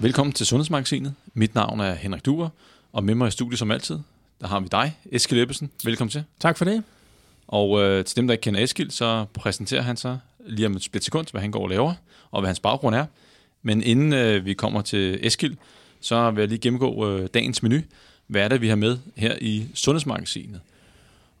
[0.00, 1.14] Velkommen til Sundhedsmagasinet.
[1.34, 2.48] Mit navn er Henrik Duer,
[2.92, 3.98] og med mig i studiet som altid,
[4.40, 5.70] der har vi dig, Eskild Ebbesen.
[5.84, 6.24] Velkommen til.
[6.40, 6.82] Tak for det.
[7.46, 10.82] Og øh, til dem, der ikke kender Eskild, så præsenterer han sig lige om et
[10.82, 11.94] split sekund, hvad han går og laver,
[12.30, 13.06] og hvad hans baggrund er.
[13.62, 15.56] Men inden øh, vi kommer til Eskild,
[16.00, 17.80] så vil jeg lige gennemgå øh, dagens menu.
[18.26, 20.60] Hvad er det, vi har med her i Sundhedsmagasinet?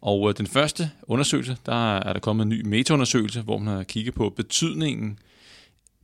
[0.00, 3.82] Og øh, den første undersøgelse, der er der kommet en ny metaundersøgelse, hvor man har
[3.82, 5.18] kigget på betydningen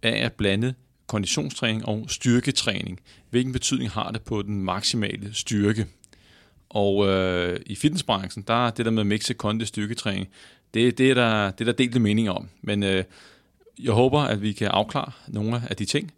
[0.02, 0.74] af at blande
[1.06, 3.00] konditionstræning og styrketræning.
[3.30, 5.86] Hvilken betydning har det på den maksimale styrke?
[6.68, 10.28] Og øh, i fitnessbranchen, der er det der med mixe kondi styrketræning,
[10.74, 12.48] det, det, er der, det er der delte meninger om.
[12.62, 13.04] Men øh,
[13.82, 16.12] jeg håber, at vi kan afklare nogle af de ting.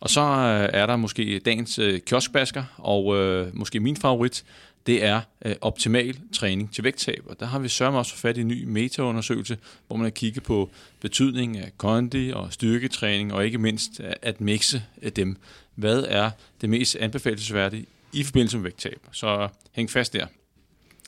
[0.00, 4.44] Og så øh, er der måske dagens øh, kioskbasker, og øh, måske min favorit,
[4.86, 7.24] det er øh, optimal træning til vægttab.
[7.26, 10.42] Og der har vi sørget også fat i en ny metaundersøgelse, hvor man har kigget
[10.42, 15.36] på betydningen af kondi og styrketræning, og ikke mindst øh, at mixe øh, dem.
[15.74, 18.98] Hvad er det mest anbefalesværdige i forbindelse med vægttab?
[19.12, 20.26] Så øh, hæng fast der.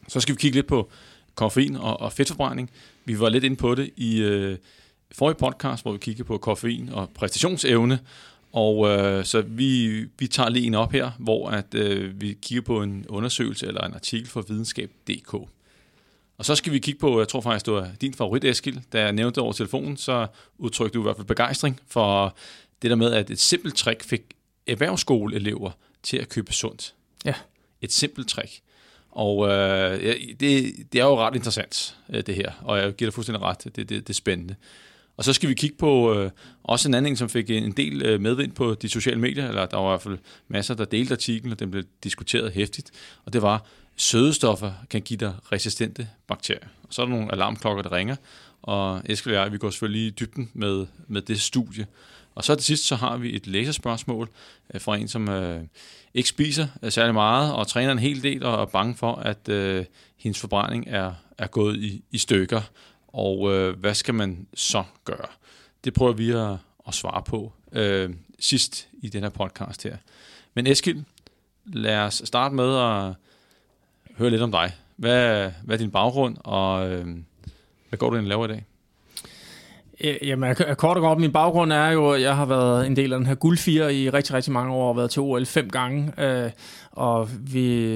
[0.09, 0.91] Så skal vi kigge lidt på
[1.35, 2.71] koffein og, og fedtforbrænding.
[3.05, 4.59] Vi var lidt inde på det i øh,
[5.13, 7.99] forrige podcast, hvor vi kiggede på koffein og præstationsevne,
[8.57, 12.63] og øh, så vi, vi tager lige en op her, hvor at, øh, vi kigger
[12.63, 15.35] på en undersøgelse eller en artikel fra videnskab.dk.
[16.39, 19.03] Og så skal vi kigge på, jeg tror faktisk, det var din favorit, Eskild, da
[19.03, 20.27] jeg nævnte over telefonen, så
[20.59, 22.37] udtrykte du i hvert fald begejstring for
[22.83, 24.23] det der med, at et simpelt trick fik
[24.67, 25.71] erhvervsskoleelever
[26.03, 26.95] til at købe sundt.
[27.25, 27.35] Ja.
[27.81, 28.61] Et simpelt trick.
[29.11, 30.01] Og øh,
[30.41, 33.65] det, det er jo ret interessant, øh, det her, og jeg giver dig fuldstændig ret,
[33.65, 34.55] det, det, det er spændende.
[35.17, 36.31] Og så skal vi kigge på øh,
[36.65, 39.77] også en anden som fik en del øh, medvind på de sociale medier, eller der
[39.77, 42.91] var i hvert fald masser, der delte artiklen, og den blev diskuteret hæftigt,
[43.25, 46.69] og det var, sødestoffer kan give dig resistente bakterier.
[46.83, 48.17] Og så er der nogle alarmklokker, der ringer,
[48.63, 51.87] og Eskild og jeg, vi går selvfølgelig i dybden med, med det studie.
[52.35, 54.29] Og så til sidst, så har vi et læserspørgsmål
[54.75, 55.63] øh, fra en, som øh,
[56.15, 59.49] ikke spiser øh, særlig meget, og træner en hel del, og er bange for, at
[59.49, 59.85] øh,
[60.17, 62.61] hendes forbrænding er, er gået i, i stykker.
[63.17, 65.27] Og øh, hvad skal man så gøre?
[65.85, 66.57] Det prøver vi at,
[66.89, 69.97] at svare på øh, sidst i den her podcast her.
[70.55, 71.05] Men Eskild,
[71.65, 73.15] lad os starte med at
[74.19, 74.73] høre lidt om dig.
[74.97, 77.07] Hvad, hvad er din baggrund, og øh,
[77.89, 78.65] hvad går du egentlig laver i dag?
[80.23, 83.19] Jamen, kort og godt, min baggrund er jo, at jeg har været en del af
[83.19, 86.51] den her guldfire i rigtig, rigtig mange år, og været til OL fem gange, øh,
[86.91, 87.87] og vi...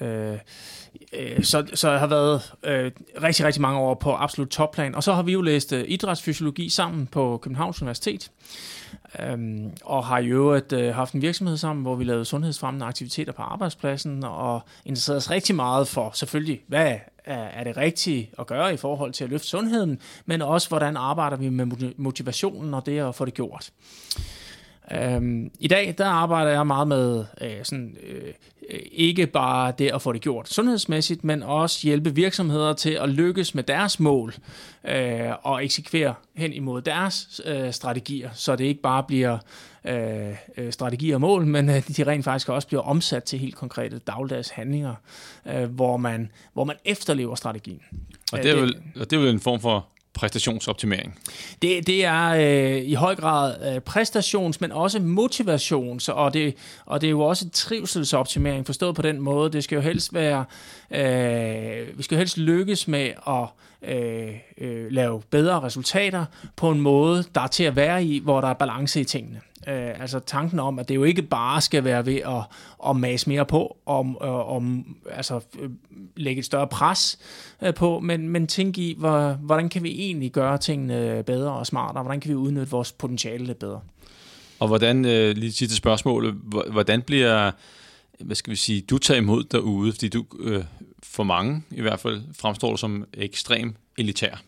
[0.00, 0.38] Øh,
[1.12, 2.90] Øh, så, så jeg har været øh,
[3.22, 4.94] rigtig, rigtig mange år på absolut topplan.
[4.94, 8.30] Og så har vi jo læst øh, idrætsfysiologi sammen på Københavns Universitet.
[9.18, 13.32] Øhm, og har i øvrigt øh, haft en virksomhed sammen, hvor vi lavede sundhedsfremmende aktiviteter
[13.32, 18.46] på arbejdspladsen, og interesserede os rigtig meget for selvfølgelig, hvad er, er det rigtige at
[18.46, 22.86] gøre i forhold til at løfte sundheden, men også hvordan arbejder vi med motivationen og
[22.86, 23.70] det at få det gjort.
[24.92, 28.32] Øhm, I dag der arbejder jeg meget med øh, sådan, øh,
[28.92, 33.54] ikke bare det at få det gjort sundhedsmæssigt, men også hjælpe virksomheder til at lykkes
[33.54, 34.34] med deres mål
[34.84, 39.38] øh, og eksekvere hen imod deres øh, strategier, så det ikke bare bliver
[39.84, 43.54] øh, øh strategier og mål, men øh, de rent faktisk også bliver omsat til helt
[43.54, 44.94] konkrete dagligdags handlinger,
[45.46, 47.80] øh, hvor, man, hvor man efterlever strategien.
[48.32, 51.18] Og det er, vel, og det er vel en form for præstationsoptimering?
[51.62, 56.54] Det, det er øh, i høj grad øh, præstations, men også motivations, og det,
[56.86, 59.52] og det er jo også trivselsoptimering, forstået på den måde.
[59.52, 60.44] Det skal jo helst være,
[60.90, 63.46] øh, vi skal jo helst lykkes med at
[63.90, 66.24] øh, øh, lave bedre resultater
[66.56, 69.40] på en måde, der er til at være i, hvor der er balance i tingene.
[69.68, 72.42] Øh, altså tanken om, at det jo ikke bare skal være ved at,
[72.88, 75.70] at mase mere på, om, øh, om altså øh,
[76.16, 77.18] lægge et større pres
[77.62, 81.66] øh, på, men, men tænke i, hvor, hvordan kan vi egentlig gøre tingene bedre og
[81.66, 83.80] smartere, hvordan kan vi udnytte vores potentiale lidt bedre.
[84.58, 86.32] Og hvordan, øh, lige til spørgsmål,
[86.70, 87.50] hvordan bliver,
[88.20, 90.64] hvad skal vi sige, du tager imod derude, fordi du øh,
[91.02, 94.42] for mange i hvert fald fremstår du som ekstrem elitær.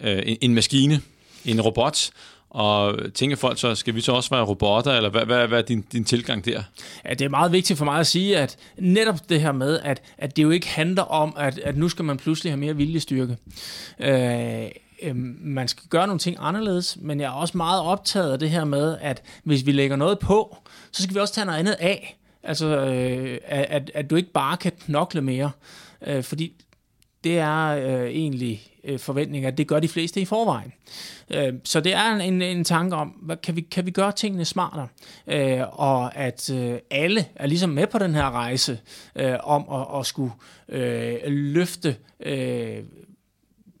[0.00, 1.00] Øh, en, en maskine,
[1.44, 2.10] en robot,
[2.50, 5.62] og tænker folk så, skal vi så også være robotter, eller hvad, hvad, hvad er
[5.62, 6.62] din, din tilgang der?
[7.04, 10.02] Ja, det er meget vigtigt for mig at sige, at netop det her med, at,
[10.18, 13.36] at det jo ikke handler om, at, at nu skal man pludselig have mere viljestyrke.
[14.00, 14.64] Øh,
[15.02, 18.50] øh, man skal gøre nogle ting anderledes, men jeg er også meget optaget af det
[18.50, 20.56] her med, at hvis vi lægger noget på,
[20.92, 22.18] så skal vi også tage noget andet af.
[22.42, 25.50] Altså, øh, at, at du ikke bare kan knokle mere.
[26.06, 26.52] Øh, fordi
[27.24, 30.72] det er øh, egentlig øh, forventninger, det gør de fleste i forvejen.
[31.30, 34.44] Øh, så det er en, en tanke om, hvad, kan, vi, kan vi gøre tingene
[34.44, 34.88] smartere?
[35.26, 38.80] Øh, og at øh, alle er ligesom med på den her rejse
[39.16, 40.32] øh, om at, at skulle
[40.68, 42.78] øh, løfte øh,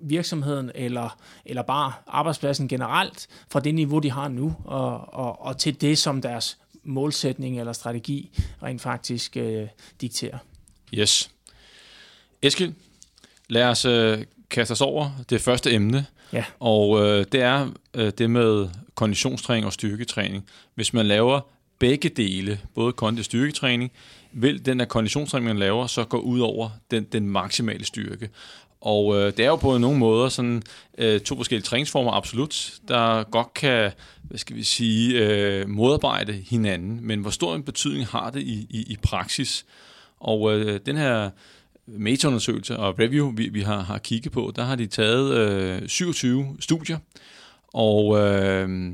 [0.00, 5.58] virksomheden eller, eller bare arbejdspladsen generelt fra det niveau, de har nu, og, og, og
[5.58, 8.30] til det, som deres målsætning eller strategi
[8.62, 9.68] rent faktisk øh,
[10.00, 10.38] dikterer.
[10.94, 11.30] Yes.
[12.42, 12.74] Eskild,
[13.48, 16.44] lad os øh, kaste os over det første emne, Ja.
[16.60, 20.44] og øh, det er øh, det med konditionstræning og styrketræning.
[20.74, 21.40] Hvis man laver
[21.78, 23.92] begge dele, både kondi og styrketræning,
[24.32, 28.28] vil den her konditionstræning, man laver, så gå ud over den, den maksimale styrke.
[28.80, 30.62] Og øh, det er jo på nogle måder sådan
[30.98, 33.90] øh, to forskellige træningsformer, absolut, der godt kan,
[34.22, 36.98] hvad skal vi sige, øh, modarbejde hinanden.
[37.02, 39.66] Men hvor stor en betydning har det i, i, i praksis?
[40.20, 41.30] Og øh, den her
[41.88, 46.56] metaundersøgelse og review, vi, vi har, har kigget på, der har de taget øh, 27
[46.60, 46.98] studier,
[47.74, 48.92] og, øh,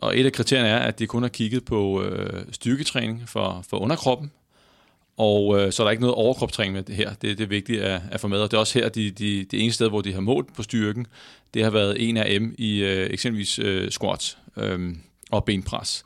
[0.00, 3.76] og et af kriterierne er, at de kun har kigget på øh, styrketræning for, for
[3.76, 4.30] underkroppen,
[5.16, 7.14] og øh, så er der ikke noget overkropstræning med det her.
[7.14, 9.44] Det, det er vigtigt at, at få med, og det er også her, de, de,
[9.50, 11.06] det ene sted, hvor de har målt på styrken,
[11.54, 14.94] det har været en af M i øh, eksempelvis øh, squats øh,
[15.30, 16.04] og benpres.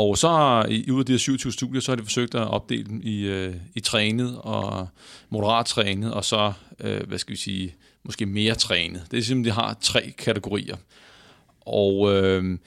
[0.00, 2.48] Og så har, i, ud af de her 27 studier, så har de forsøgt at
[2.48, 4.88] opdele dem i, øh, i trænet og
[5.28, 9.06] moderat trænet, og så, øh, hvad skal vi sige, måske mere trænet.
[9.10, 10.76] Det er simpelthen, de har tre kategorier.
[11.60, 12.58] Og, øh,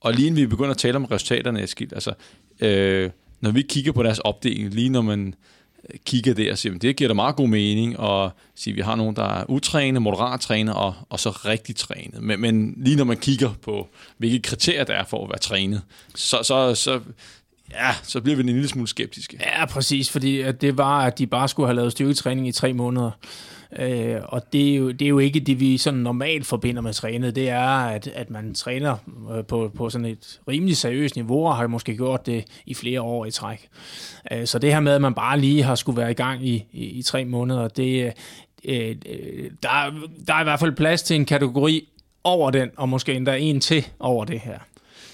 [0.00, 2.14] og lige inden vi begynder at tale om resultaterne, Eskild, altså,
[2.60, 3.10] øh,
[3.40, 5.34] når vi kigger på deres opdeling, lige når man
[6.06, 8.96] kigger der og siger, det giver da meget god mening, og sige, at vi har
[8.96, 12.22] nogen, der er utrænet, moderat trænet, og, og så rigtig trænet.
[12.22, 13.88] Men, men lige når man kigger på,
[14.18, 15.82] hvilke kriterier der er for at være trænet,
[16.14, 17.00] så, så, så,
[17.70, 19.38] ja, så bliver vi en lille smule skeptiske.
[19.40, 22.72] Ja, præcis, fordi at det var, at de bare skulle have lavet styrketræning i tre
[22.72, 23.10] måneder.
[23.78, 26.92] Øh, og det er, jo, det er jo ikke det, vi sådan normalt forbinder med
[26.92, 27.34] trænet.
[27.34, 28.96] Det er, at, at man træner
[29.36, 33.00] øh, på, på sådan et rimelig seriøst niveau, og har måske gjort det i flere
[33.00, 33.68] år i træk.
[34.32, 36.64] Øh, så det her med, at man bare lige har skulle være i gang i,
[36.72, 38.12] i, i tre måneder, det,
[38.64, 39.92] øh, øh der,
[40.26, 41.88] der er i hvert fald plads til en kategori
[42.24, 44.58] over den, og måske endda en til over det her.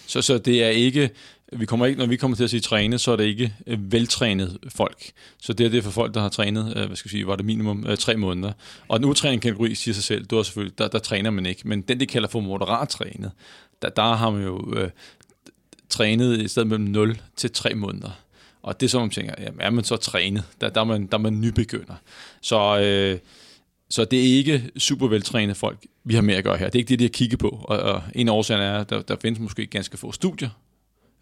[0.06, 1.10] Så, så det er ikke,
[1.52, 3.92] vi kommer ikke, når vi kommer til at sige træne, så er det ikke øh,
[3.92, 5.12] veltrænet folk.
[5.38, 7.36] Så det er det for folk, der har trænet, øh, hvad skal jeg sige, var
[7.36, 8.52] det minimum øh, tre måneder.
[8.88, 11.68] Og den utrænede kategori siger sig selv, du er selvfølgelig, der, der træner man ikke.
[11.68, 13.30] Men den, de kalder for moderat trænet,
[13.82, 14.90] der, der har man jo øh,
[15.88, 18.10] trænet i stedet mellem 0 til 3 måneder.
[18.62, 20.44] Og det er så, man tænker, jamen, er man så trænet?
[20.60, 21.94] Der, der, er, man, der er man nybegynder.
[22.40, 23.18] Så, øh,
[23.90, 26.66] så det er ikke super veltrænede folk, vi har med at gøre her.
[26.66, 27.64] Det er ikke det, de har kigget på.
[27.64, 30.48] Og, og en af årsagen er, at der, der findes måske ganske få studier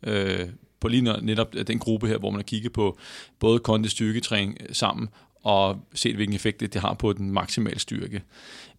[0.03, 0.47] øh,
[0.81, 2.99] på lige netop den gruppe her, hvor man har kigget på
[3.39, 5.09] både kondi styrketræning sammen
[5.43, 8.23] og set, hvilken effekt det, det har på den maksimale styrke.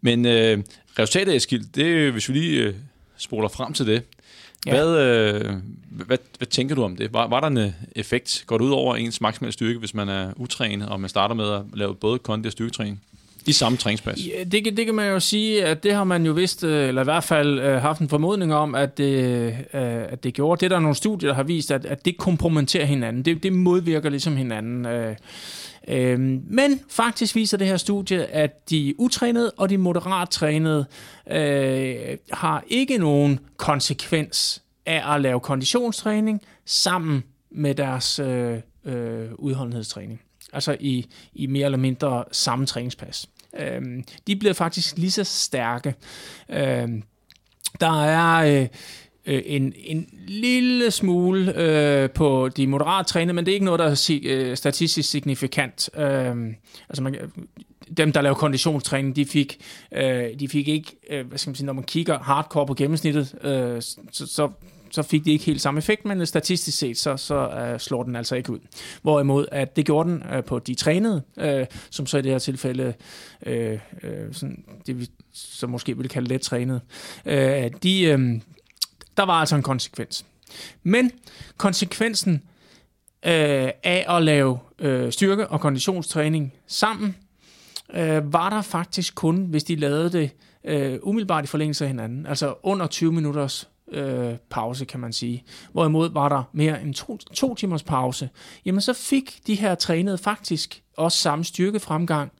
[0.01, 0.63] Men øh,
[1.00, 2.75] resultatet, Eskild, det er, hvis vi lige øh,
[3.18, 4.04] spoler frem til det,
[4.66, 4.71] Ja.
[4.71, 5.56] Hvad, øh,
[5.89, 7.13] hvad, hvad tænker du om det?
[7.13, 8.44] Var, var der en effekt?
[8.48, 11.51] Går det ud over ens maksimale styrke, hvis man er utrænet, og man starter med
[11.51, 13.01] at lave både kondi og styrketræning?
[13.50, 14.19] I samme træningspas?
[14.28, 17.01] Ja, det, det kan man jo sige, at det har man jo vidst, øh, eller
[17.01, 20.60] i hvert fald øh, haft en formodning om, at det, øh, at det gjorde.
[20.60, 23.25] Det er der nogle studier, der har vist, at, at det kompromitterer hinanden.
[23.25, 24.86] Det, det modvirker ligesom hinanden.
[24.86, 25.16] Øh,
[25.88, 26.19] øh,
[26.50, 30.86] men faktisk viser det her studie, at de utrænede og de moderat trænede
[31.31, 40.22] øh, har ikke nogen konsekvens af at lave konditionstræning sammen med deres øh, øh, udholdenhedstræning
[40.53, 43.29] altså i, i mere eller mindre samme træningspas.
[43.60, 45.94] Øhm, de bliver faktisk lige så stærke.
[46.50, 47.03] Øhm,
[47.79, 48.62] der er...
[48.62, 48.68] Øh,
[49.25, 53.79] øh, en, en lille smule øh, på de moderat trænede, men det er ikke noget,
[53.79, 55.89] der er øh, statistisk signifikant.
[55.98, 56.36] Øh,
[56.89, 57.15] altså man,
[57.98, 61.65] dem, der laver konditionstræning, de fik, øh, de fik ikke, øh, hvad skal man sige,
[61.65, 64.50] når man kigger hardcore på gennemsnittet, øh, så, så
[64.91, 68.15] så fik de ikke helt samme effekt, men statistisk set, så, så uh, slår den
[68.15, 68.60] altså ikke ud.
[69.01, 72.39] Hvorimod, at det gjorde den uh, på de trænede, uh, som så i det her
[72.39, 72.93] tilfælde,
[73.48, 73.53] uh,
[74.03, 76.81] uh, sådan, det vi så måske ville kalde let trænede,
[77.25, 77.31] uh,
[77.84, 78.41] de, uh,
[79.17, 80.25] der var altså en konsekvens.
[80.84, 81.12] Men
[81.58, 83.31] konsekvensen uh,
[83.84, 87.15] af at lave uh, styrke- og konditionstræning sammen,
[87.93, 90.31] uh, var der faktisk kun, hvis de lavede det
[90.63, 95.43] uh, umiddelbart i forlængelse af hinanden, altså under 20 minutters øh, pause, kan man sige.
[95.72, 98.29] Hvorimod var der mere end to, to timers pause,
[98.65, 102.31] jamen så fik de her trænede faktisk også samme styrkefremgang,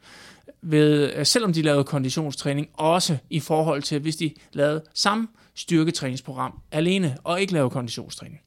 [0.62, 6.60] ved, øh, selvom de lavede konditionstræning, også i forhold til, hvis de lavede samme styrketræningsprogram
[6.72, 8.39] alene, og ikke lavede konditionstræning.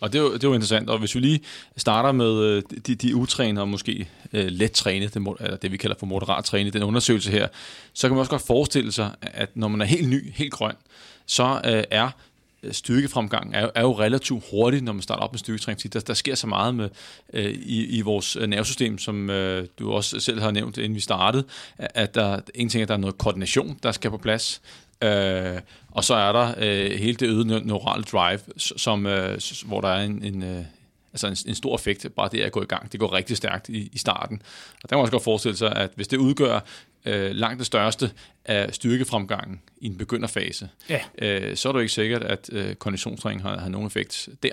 [0.00, 1.40] Og det er, jo, det er jo interessant, og hvis vi lige
[1.76, 5.76] starter med øh, de, de utrænede og måske uh, let trænede, det, eller det vi
[5.76, 7.48] kalder for moderat trænede, den undersøgelse her,
[7.92, 10.74] så kan man også godt forestille sig, at når man er helt ny, helt grøn,
[11.26, 12.10] så uh, er
[12.62, 15.92] Øh, styrkefremgang er, er jo relativt hurtigt, når man starter op med styrketræning.
[15.92, 16.88] Der, der sker så meget med
[17.32, 21.00] øh, i, i vores øh, nervesystem, som øh, du også selv har nævnt, inden vi
[21.00, 21.44] startede,
[21.78, 24.60] at der en ting er, at der er noget koordination, der skal på plads.
[25.02, 25.60] Øh,
[25.90, 30.04] og så er der øh, hele det øgede neurale drive, som, øh, hvor der er
[30.04, 30.64] en, en, øh,
[31.12, 32.92] altså en, en stor effekt, bare det at gå i gang.
[32.92, 34.42] Det går rigtig stærkt i, i starten.
[34.74, 36.60] Og der kan man også godt forestille sig, at hvis det udgør
[37.04, 38.10] øh, langt det største
[38.44, 41.00] af styrkefremgangen i en begynderfase, ja.
[41.18, 44.50] øh, så er det jo ikke sikkert, at øh, konditionstræning har, har nogen effekt der.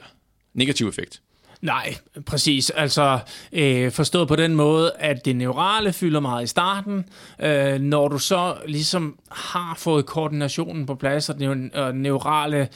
[0.53, 1.21] Negativ effekt.
[1.61, 2.69] Nej, præcis.
[2.69, 3.19] Altså
[3.51, 7.05] øh, forstået på den måde, at det neurale fylder meget i starten.
[7.39, 12.67] Øh, når du så ligesom har fået koordinationen på plads, og det øh, neurale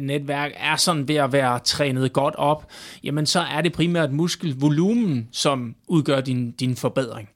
[0.00, 2.70] netværk er sådan ved at være trænet godt op,
[3.04, 7.28] jamen så er det primært muskelvolumen, som udgør din, din forbedring.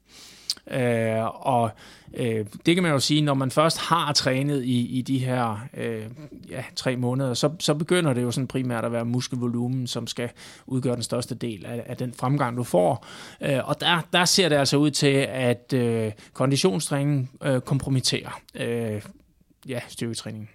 [0.71, 1.71] Øh, og
[2.15, 5.67] øh, det kan man jo sige, når man først har trænet i, i de her
[5.77, 6.03] øh,
[6.51, 10.31] ja, tre måneder, så, så begynder det jo sådan primært at være muskelvolumen, som skal
[10.67, 13.07] udgøre den største del af, af den fremgang, du får.
[13.41, 19.03] Øh, og der, der ser det altså ud til, at øh, konditionstræning øh, kompromitterer øh,
[19.69, 20.49] ja, styrketræningen.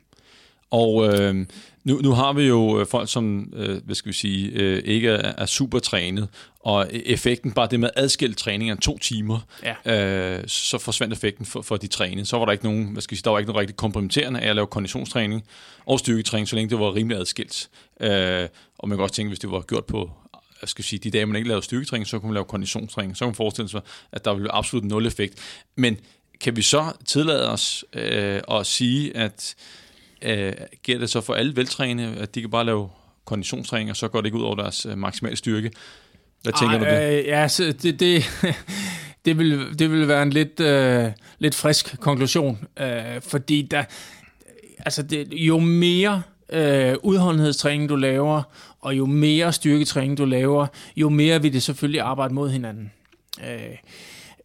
[0.74, 1.46] Og øh,
[1.84, 5.10] nu, nu har vi jo øh, folk, som øh, hvad skal vi sige, øh, ikke
[5.10, 6.28] er, er super trænet,
[6.60, 9.40] og e-, effekten, bare det med adskilt træning af to timer,
[9.86, 10.38] ja.
[10.38, 12.26] øh, så forsvandt effekten for, for de trænede.
[12.26, 14.40] Så var der ikke nogen, hvad skal vi sige, der var ikke noget rigtig kompromitterende
[14.40, 15.44] af at lave konditionstræning
[15.86, 17.70] og styrketræning, så længe det var rimelig adskilt.
[18.00, 20.12] Øh, og man kan også tænke, hvis det var gjort på
[20.62, 23.18] jeg skal sige, de dage, man ikke lavede styrketræning, så kunne man lave konditionstræning.
[23.18, 25.64] Så kan man forestille sig, at der ville være absolut nul effekt.
[25.76, 25.98] Men
[26.40, 29.56] kan vi så tillade os øh, at sige, at
[30.24, 30.54] øh,
[30.84, 32.90] gælder det så for alle veltrænede, at de kan bare lave
[33.26, 35.72] konditionstræning, og så går det ikke ud over deres øh, maksimale styrke?
[36.42, 37.20] Hvad tænker Ej, du det?
[37.20, 38.24] Øh, ja, så det, det,
[39.26, 43.84] det, vil, det vil være en lidt, øh, lidt frisk konklusion, øh, fordi der,
[44.80, 48.44] altså det, jo mere øh, udholdenhedstræning du laver,
[48.80, 52.92] og jo mere styrketræning du laver, jo mere vil det selvfølgelig arbejde mod hinanden.
[53.50, 53.78] Øh,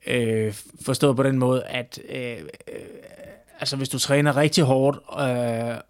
[0.07, 2.39] øh, forstået på den måde, at øh,
[3.59, 5.81] altså hvis du træner rigtig hårdt øh,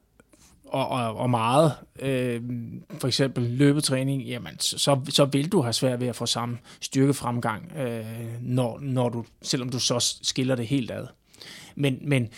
[0.64, 2.42] og, og, og meget, øh,
[2.98, 7.72] for eksempel løbetræning, jamen så, så vil du have svært ved at få samme styrkefremgang,
[7.76, 8.04] øh,
[8.40, 11.06] når, når du, selvom du så skiller det helt ad.
[11.74, 12.28] Men, men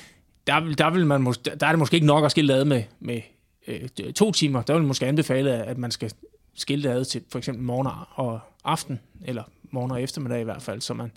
[0.46, 3.20] der, der, vil man, der er det måske ikke nok at skille ad med, med
[3.66, 4.62] øh, to timer.
[4.62, 6.12] Der vil man måske anbefale, at man skal
[6.54, 10.62] skille det ad til for eksempel morgen og aften, eller morgen og eftermiddag i hvert
[10.62, 11.12] fald, så man,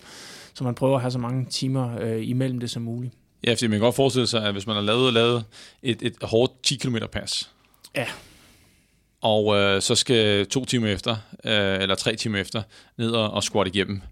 [0.54, 3.14] så man prøver at have så mange timer øh, imellem det som muligt.
[3.44, 5.44] Ja, fordi man kan godt forestille sig, at hvis man har lavet, lavet
[5.82, 7.50] et, et hårdt 10 km pas,
[7.96, 8.06] ja.
[9.20, 12.62] og øh, så skal to timer efter, øh, eller tre timer efter,
[12.98, 14.02] ned og, og squat igennem,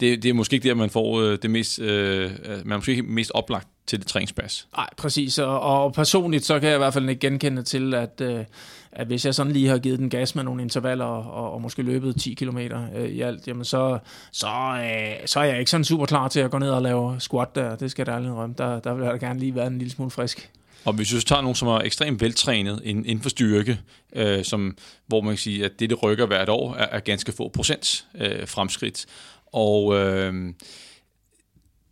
[0.00, 2.90] det, det er måske ikke der, man får øh, det mest, øh, man er måske
[2.90, 4.68] ikke mest oplagt til det træningspas.
[4.76, 5.38] Nej, præcis.
[5.38, 8.44] Og, og personligt, så kan jeg i hvert fald ikke genkende til, at, øh,
[8.92, 11.82] at hvis jeg sådan lige har givet den gas med nogle intervaller, og, og måske
[11.82, 13.98] løbet 10 km øh, i alt, jamen så,
[14.32, 17.20] så, øh, så er jeg ikke sådan super klar til at gå ned og lave
[17.20, 17.76] squat der.
[17.76, 18.54] Det skal jeg da aldrig rømme.
[18.58, 20.50] Der, der vil jeg da gerne lige være en lille smule frisk.
[20.84, 23.80] Og hvis du tager nogen, som er ekstremt veltrænet inden for styrke,
[24.12, 27.32] øh, som, hvor man kan sige, at det, det rykker hvert år, er, er ganske
[27.32, 29.06] få procent øh, fremskridt.
[29.52, 30.54] Og øh,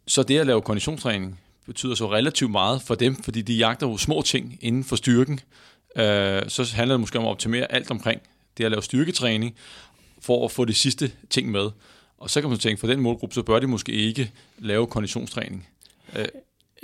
[0.06, 3.96] så det at lave konditionstræning betyder så relativt meget for dem, fordi de jagter jo
[3.96, 5.40] små ting inden for styrken.
[5.96, 8.20] Øh, så handler det måske om at optimere alt omkring
[8.58, 9.54] det at lave styrketræning,
[10.20, 11.70] for at få de sidste ting med.
[12.18, 15.68] Og så kan man tænke, for den målgruppe, så bør de måske ikke lave konditionstræning.
[16.16, 16.24] Øh,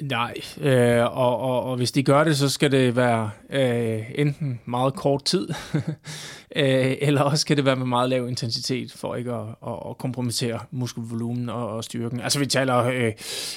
[0.02, 4.60] Nej, øh, og, og, og hvis de gør det, så skal det være øh, enten
[4.64, 5.48] meget kort tid,
[6.56, 9.98] øh, eller også skal det være med meget lav intensitet, for ikke at, at, at
[9.98, 12.20] kompromittere muskelvolumen og, og styrken.
[12.20, 13.12] Altså vi taler øh,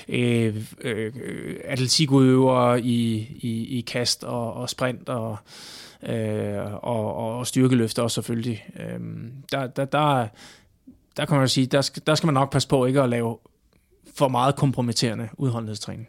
[0.09, 1.13] øh, øh,
[1.63, 5.37] atletikudøvere i, i, i kast og, og sprint og,
[6.03, 8.65] øh, og, og styrkeløfter også selvfølgelig.
[8.79, 8.99] Øh,
[9.51, 10.27] der, der, der,
[11.17, 13.09] der kan man jo sige, der skal, der skal man nok passe på ikke at
[13.09, 13.37] lave
[14.15, 16.07] for meget kompromitterende udholdenhedstræning.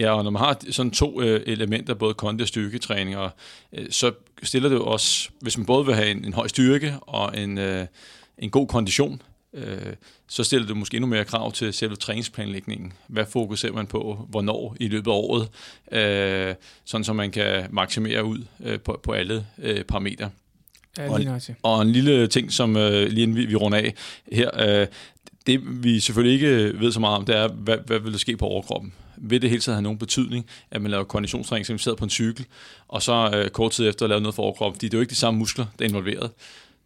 [0.00, 3.30] Ja, og når man har sådan to øh, elementer, både kondi og styrketræning, og,
[3.72, 6.94] øh, så stiller det jo også, hvis man både vil have en, en høj styrke
[7.00, 7.86] og en, øh,
[8.38, 9.22] en god kondition,
[9.54, 9.78] øh,
[10.28, 12.92] så stiller det måske endnu mere krav til selve træningsplanlægningen.
[13.06, 15.48] Hvad fokuserer man på, hvornår i løbet af året,
[15.92, 16.54] øh,
[16.84, 20.30] sådan så man kan maksimere ud øh, på, på alle øh, parametre.
[20.98, 21.20] Ja, og,
[21.62, 23.94] og en lille ting, som øh, lige inden vi, vi runder af
[24.32, 24.86] her, øh,
[25.46, 28.36] det vi selvfølgelig ikke ved så meget om, det er, hvad, hvad vil der ske
[28.36, 28.92] på overkroppen?
[29.20, 32.10] Vil det hele taget have nogen betydning, at man laver konditionstræning, som sidder på en
[32.10, 32.46] cykel,
[32.88, 35.10] og så øh, kort tid efter laver noget for overkroppen, fordi det er jo ikke
[35.10, 36.30] de samme muskler, der er involveret.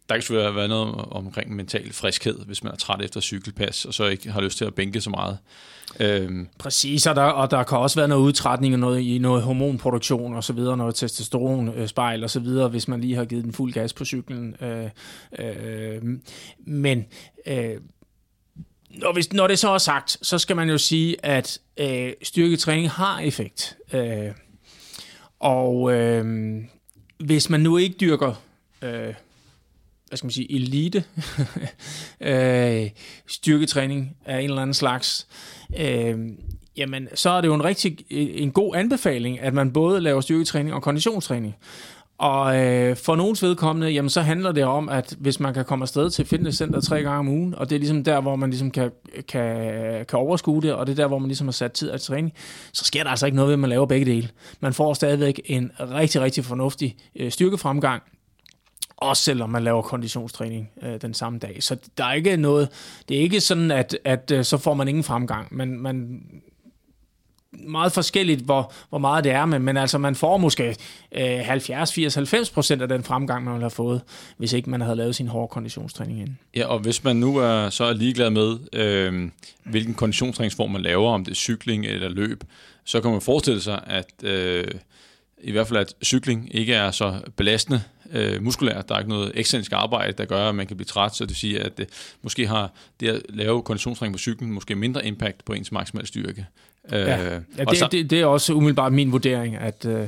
[0.09, 3.93] Der kan selvfølgelig være noget omkring mental friskhed, hvis man er træt efter cykelpas, og
[3.93, 5.37] så ikke har lyst til at bænke så meget.
[5.99, 6.47] Øhm.
[6.57, 10.33] Præcis, og der, og der kan også være noget udtrætning og noget, i noget hormonproduktion
[10.33, 13.53] og så videre, noget testosteronspejl øh, og så videre, hvis man lige har givet den
[13.53, 14.55] fuld gas på cyklen.
[14.61, 14.89] Øh,
[15.39, 16.01] øh,
[16.65, 17.05] men
[17.47, 17.75] øh,
[18.97, 22.89] når, hvis, når det så er sagt, så skal man jo sige, at øh, styrketræning
[22.89, 23.77] har effekt.
[23.93, 24.31] Øh,
[25.39, 26.55] Og øh,
[27.17, 28.41] hvis man nu ikke dyrker,
[28.81, 29.13] øh,
[30.07, 31.03] hvad skal man sige, elite
[32.21, 32.89] øh,
[33.27, 35.27] styrketræning af en eller anden slags,
[35.79, 36.19] øh,
[36.77, 40.75] jamen så er det jo en rigtig en god anbefaling, at man både laver styrketræning
[40.75, 41.55] og konditionstræning.
[42.17, 45.83] Og øh, for nogens vedkommende, jamen så handler det om, at hvis man kan komme
[45.83, 48.71] afsted til fitnesscenter tre gange om ugen, og det er ligesom der, hvor man ligesom
[48.71, 48.91] kan,
[49.27, 52.01] kan, kan overskue det, og det er der, hvor man ligesom har sat tid at
[52.01, 52.33] træning,
[52.73, 54.29] så sker der altså ikke noget ved, at man laver begge dele.
[54.59, 58.03] Man får stadigvæk en rigtig, rigtig fornuftig øh, styrkefremgang,
[58.97, 61.57] også selvom man laver konditionstræning øh, den samme dag.
[61.63, 62.69] Så der er ikke noget,
[63.09, 65.47] det er ikke sådan, at, at øh, så får man ingen fremgang.
[65.51, 66.21] Man, man
[67.59, 70.75] meget forskelligt, hvor, hvor meget det er, men, men altså man får måske
[71.11, 74.01] øh, 70, 80, 90 procent af den fremgang, man ville have fået,
[74.37, 76.29] hvis ikke man havde lavet sin hårde konditionstræning ind.
[76.55, 79.29] Ja, og hvis man nu er så er ligeglad med, øh,
[79.63, 82.43] hvilken konditionstræningsform man laver, om det er cykling eller løb,
[82.85, 84.67] så kan man forestille sig, at øh,
[85.43, 87.81] i hvert fald at cykling ikke er så belastende
[88.11, 88.89] øh, muskulært.
[88.89, 91.29] Der er ikke noget eksentrisk arbejde, der gør, at man kan blive træt, så det
[91.29, 91.85] vil sige, at øh,
[92.21, 96.45] måske har det at lave konditionstræning på cyklen måske mindre impact på ens maksimale styrke.
[96.91, 100.07] Ja, øh, ja det, så, det, det er også umiddelbart min vurdering, at, øh,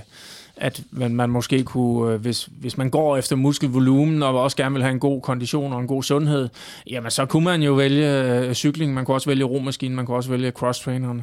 [0.57, 4.73] at man, man måske kunne, øh, hvis, hvis man går efter muskelvolumen og også gerne
[4.73, 6.49] vil have en god kondition og en god sundhed,
[6.89, 10.29] jamen så kunne man jo vælge cykling, man kunne også vælge romaskinen, man kunne også
[10.29, 11.21] vælge cross-traineren,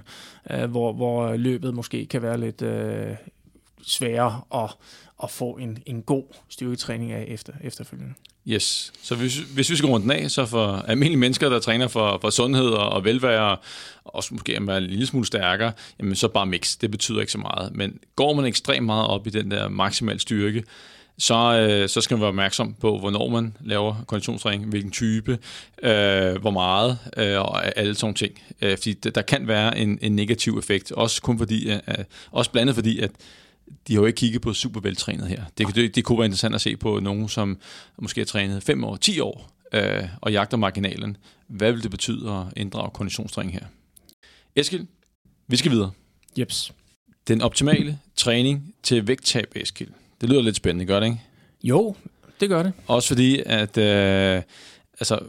[0.69, 2.63] hvor, hvor løbet måske kan være lidt
[3.87, 4.71] sværere at,
[5.23, 8.15] at få en, en god styrketræning af efter, efterfølgende.
[8.49, 8.93] Yes.
[9.03, 12.19] Så hvis, hvis vi skal rundt den af, så for almindelige mennesker, der træner for,
[12.21, 13.57] for sundhed og, og velvære,
[14.05, 16.77] og også måske at være en lille smule stærkere, jamen så bare mix.
[16.77, 17.75] Det betyder ikke så meget.
[17.75, 20.65] Men går man ekstremt meget op i den der maksimal styrke,
[21.19, 25.39] så, øh, så skal man være opmærksom på, hvornår man laver konditionstræning, hvilken type,
[25.83, 28.43] øh, hvor meget, øh, og alle sådan ting.
[28.63, 32.51] Øh, fordi der kan være en, en negativ effekt, også kun fordi, øh, øh også
[32.51, 33.11] blandet fordi, at
[33.89, 35.45] de har jo ikke kigget på super veltrænet her.
[35.59, 37.59] Det, det, det kunne være interessant at se på nogen, som
[37.99, 41.17] måske har trænet 5 år, 10 år, øh, og jagter marginalen.
[41.47, 43.67] Hvad vil det betyde at inddrage konditionstræning her?
[44.57, 44.87] Eskild,
[45.47, 45.91] vi skal videre.
[46.39, 46.73] Jeps.
[47.29, 49.91] Den optimale træning til vægttab, Eskild.
[50.21, 51.21] Det lyder lidt spændende, gør det ikke?
[51.63, 51.97] Jo,
[52.41, 52.73] det gør det.
[52.87, 54.43] Også fordi, at øh,
[55.01, 55.21] altså,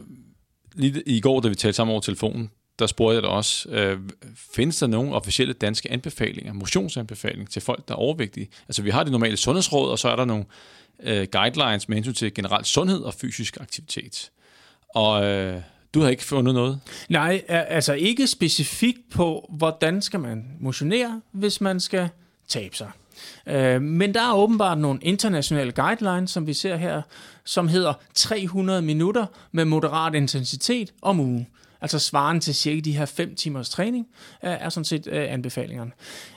[0.74, 3.98] lige i går, da vi talte sammen over telefonen, der spurgte jeg dig også, øh,
[4.36, 8.48] findes der nogle officielle danske anbefalinger, motionsanbefalinger til folk, der er overvægtige?
[8.68, 10.44] Altså vi har det normale sundhedsråd, og så er der nogle
[11.02, 14.30] øh, guidelines med hensyn til generelt sundhed og fysisk aktivitet.
[14.94, 15.60] Og øh,
[15.94, 16.80] du har ikke fundet noget?
[17.08, 22.08] Nej, altså ikke specifikt på, hvordan skal man motionere, hvis man skal
[22.48, 22.90] tabe sig.
[23.46, 27.02] Øh, men der er åbenbart nogle internationale guidelines, som vi ser her,
[27.44, 31.46] som hedder 300 minutter med moderat intensitet om ugen
[31.80, 34.06] altså svaren til cirka de her 5 timers træning,
[34.42, 35.90] er sådan set øh, anbefalingerne.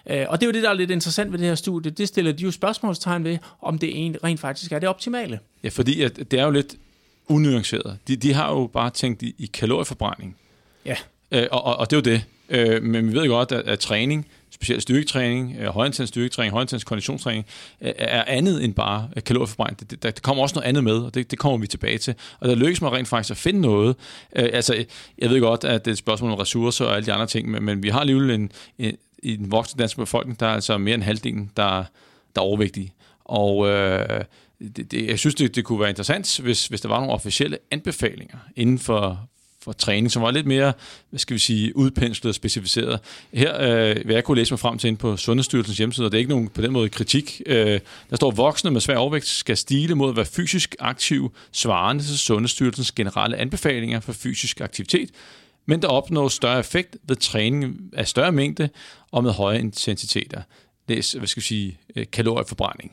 [0.10, 1.92] Øh, og det er jo det, der er lidt interessant ved det her studie.
[1.92, 5.40] Det stiller de jo spørgsmålstegn ved, om det rent faktisk er det optimale.
[5.64, 6.76] Ja, fordi det er jo lidt
[7.28, 7.98] unuanceret.
[8.08, 10.36] De, de har jo bare tænkt i, i kalorieforbrænding.
[10.86, 10.96] Ja.
[11.32, 12.26] Øh, og, og, og det er jo det.
[12.50, 14.28] Øh, men vi ved jo godt, at, at træning
[14.62, 17.46] specielt styrketræning, øh, højintens styrketræning, højintens konditionstræning,
[17.82, 19.80] øh, er andet end bare øh, kalorieforbrænding.
[19.80, 22.16] Det, der, der kommer også noget andet med, og det, det kommer vi tilbage til.
[22.40, 23.96] Og der lykkes mig rent faktisk at finde noget.
[24.36, 24.86] Øh, altså,
[25.18, 27.52] jeg ved godt, at det er et spørgsmål om ressourcer og alle de andre ting,
[27.52, 30.78] men, men vi har alligevel en, en, i den voksne danske befolkning, der er altså
[30.78, 31.84] mere end halvdelen, der,
[32.36, 32.94] der er overvægtige.
[33.26, 34.24] Og øh,
[34.76, 37.58] det, det, jeg synes, det, det kunne være interessant, hvis, hvis der var nogle officielle
[37.72, 39.30] anbefalinger inden for,
[39.64, 40.74] for træning, som var lidt mere,
[41.10, 43.00] hvad skal vi sige, udpenslet og specificeret.
[43.34, 46.18] Her øh, vil jeg kunne læse mig frem til ind på Sundhedsstyrelsens hjemmeside, og det
[46.18, 47.42] er ikke nogen på den måde kritik.
[47.46, 52.04] Øh, der står, voksne med svær overvægt skal stile mod at være fysisk aktiv, svarende
[52.04, 55.10] til Sundhedsstyrelsens generelle anbefalinger for fysisk aktivitet,
[55.66, 58.70] men der opnås større effekt ved træning af større mængde
[59.12, 60.42] og med høje intensiteter.
[60.88, 62.92] Læs, hvad skal vi sige, øh, kalorieforbrænding.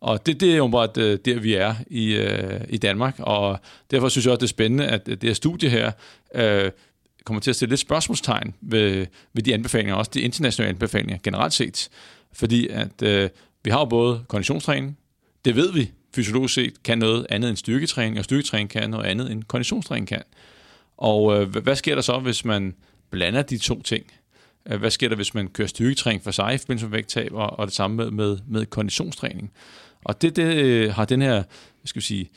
[0.00, 3.58] Og det, det er jo bare øh, der, vi er i, øh, i Danmark, og
[3.90, 5.92] derfor synes jeg også, det er spændende, at det her studie her
[6.34, 6.70] øh,
[7.24, 11.52] kommer til at stille lidt spørgsmålstegn ved, ved de anbefalinger, også de internationale anbefalinger generelt
[11.52, 11.88] set.
[12.32, 13.30] Fordi at øh,
[13.64, 14.98] vi har jo både konditionstræning,
[15.44, 19.32] det ved vi fysiologisk set kan noget andet end styrketræning, og styrketræning kan noget andet
[19.32, 20.22] end konditionstræning kan.
[20.96, 22.74] Og øh, hvad sker der så, hvis man
[23.10, 24.06] blander de to ting?
[24.70, 27.58] Øh, hvad sker der, hvis man kører styrketræning for sig i forbindelse med vægttab, og,
[27.58, 29.52] og det samme med, med, med konditionstræning?
[30.04, 32.30] Og det, det øh, har den her, hvad skal vi sige,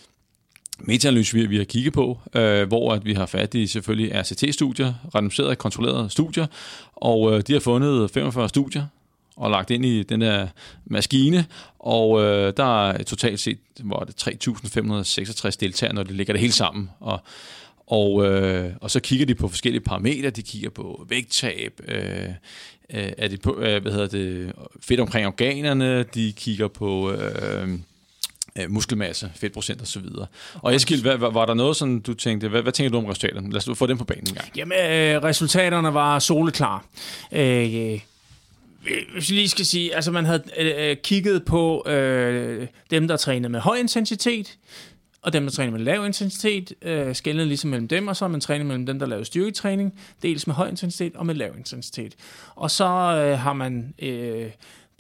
[0.80, 4.94] metaanalyse, vi, vi har kigget på, øh, hvor at vi har fat i selvfølgelig RCT-studier,
[5.16, 6.48] randomiserede kontrollerede studier,
[6.96, 8.86] og øh, de har fundet 45 studier,
[9.36, 10.48] og lagt ind i den der
[10.86, 11.46] maskine,
[11.80, 16.54] og øh, der er totalt set hvor det 3.566 deltagere, når det ligger det hele
[16.54, 16.90] sammen.
[17.00, 17.20] Og,
[17.92, 20.30] og, øh, og så kigger de på forskellige parametre.
[20.30, 22.30] De kigger på vægttab, øh,
[22.94, 24.52] øh, er det på, øh, hvad hedder det,
[24.82, 27.70] fedt omkring organerne, de kigger på øh,
[28.60, 30.28] øh, muskelmasse, fedtprocent og så videre.
[30.54, 33.52] Og Eskild, hvad, var der noget, sådan du tænkte, hvad, hvad tænker du om resultaterne?
[33.52, 34.58] Lad os få dem på banen en gang.
[34.58, 36.86] Jamen, øh, resultaterne var soleklar.
[37.32, 38.00] Øh,
[39.14, 43.50] hvis vi lige skal sige, altså man havde øh, kigget på øh, dem, der trænede
[43.50, 44.58] med høj intensitet,
[45.22, 48.30] og dem, der træner med lav intensitet, øh, skældede ligesom mellem dem, og så har
[48.30, 52.16] man træning mellem dem, der laver styrketræning, dels med høj intensitet og med lav intensitet.
[52.56, 54.52] Og så øh, har man øh,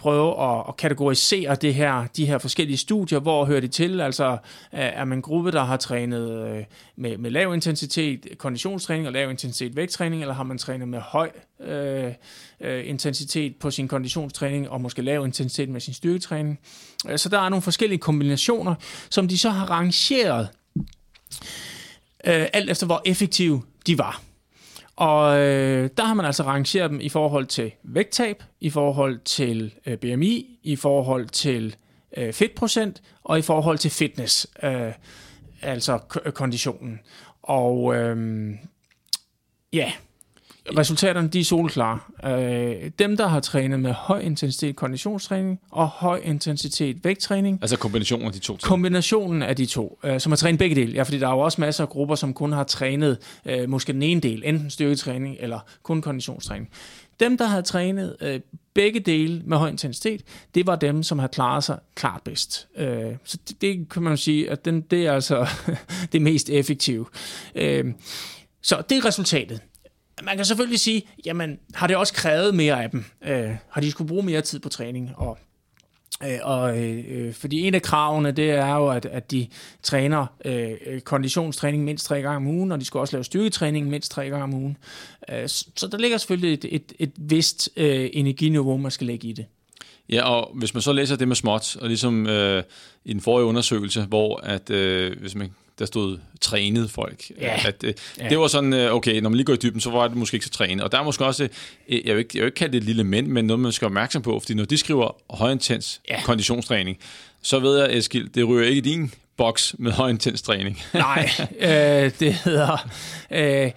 [0.01, 4.01] prøve at, at kategorisere det her, de her forskellige studier, hvor hører de til?
[4.01, 4.37] Altså
[4.71, 6.63] er man en gruppe, der har trænet øh,
[6.95, 11.31] med, med lav intensitet konditionstræning og lav intensitet vægttræning, eller har man trænet med høj
[11.59, 12.11] øh,
[12.61, 16.59] øh intensitet på sin konditionstræning og måske lav intensitet med sin styrketræning?
[17.09, 18.75] Øh, så der er nogle forskellige kombinationer,
[19.09, 20.47] som de så har rangeret
[22.27, 24.30] øh, alt efter hvor effektive de var.
[25.01, 29.73] Og øh, der har man altså rangeret dem i forhold til vægttab, i forhold til
[29.85, 31.75] øh, BMI, i forhold til
[32.17, 34.91] øh, fedtprocent og i forhold til fitness, øh,
[35.61, 35.97] altså
[36.33, 36.99] konditionen.
[37.41, 38.49] Og øh,
[39.73, 39.91] ja,
[40.77, 41.99] Resultaterne de er solklare.
[42.25, 47.59] Øh, dem, der har trænet med høj intensitet konditionstræning og høj intensitet vægttræning.
[47.61, 48.69] Altså kombinationen af de to ting.
[48.69, 50.93] Kombinationen af de to, øh, som har trænet begge dele.
[50.93, 53.93] Ja, fordi der er jo også masser af grupper, som kun har trænet øh, måske
[53.93, 56.69] den ene del, enten styrketræning eller kun konditionstræning.
[57.19, 58.39] Dem, der har trænet øh,
[58.73, 60.21] begge dele med høj intensitet,
[60.55, 62.67] det var dem, som har klaret sig klart bedst.
[62.77, 65.47] Øh, så det, det kan man jo sige, at den, det er altså
[66.11, 67.05] det mest effektive.
[67.55, 67.85] Øh,
[68.61, 69.61] så det er resultatet
[70.23, 73.05] man kan selvfølgelig sige, jamen, har det også krævet mere af dem?
[73.25, 75.11] Øh, har de skulle bruge mere tid på træning?
[75.15, 75.37] Og,
[76.23, 79.47] øh, og, øh, fordi en af kravene, det er jo, at, at de
[79.83, 84.11] træner øh, konditionstræning mindst tre gange om ugen, og de skal også lave styrketræning mindst
[84.11, 84.77] tre gange om ugen.
[85.29, 89.33] Øh, så der ligger selvfølgelig et, et, et vist øh, energiniveau, man skal lægge i
[89.33, 89.45] det.
[90.09, 92.63] Ja, og hvis man så læser det med småt, og ligesom øh,
[93.05, 97.31] i den forrige undersøgelse, hvor at øh, hvis man der stod trænet folk.
[97.39, 97.67] Ja.
[97.67, 98.29] At, øh, ja.
[98.29, 100.35] Det var sådan, øh, okay, når man lige går i dybden, så var det måske
[100.35, 100.83] ikke så trænet.
[100.83, 101.43] Og der er måske også,
[101.89, 103.71] øh, jeg vil ikke, jeg vil ikke kalde det et lille mænd, men noget, man
[103.71, 106.21] skal være opmærksom på, fordi når de skriver højintens ja.
[106.23, 106.97] konditionstræning,
[107.41, 110.81] så ved jeg, Eskild, det ryger ikke i din boks med højintens træning.
[110.93, 112.89] Nej, øh, det hedder...
[113.31, 113.71] Øh,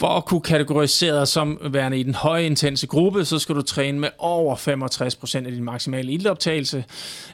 [0.00, 3.62] for at kunne kategorisere dig som værende i den høje intense gruppe, så skal du
[3.62, 6.84] træne med over 65% af din maksimale iltoptagelse,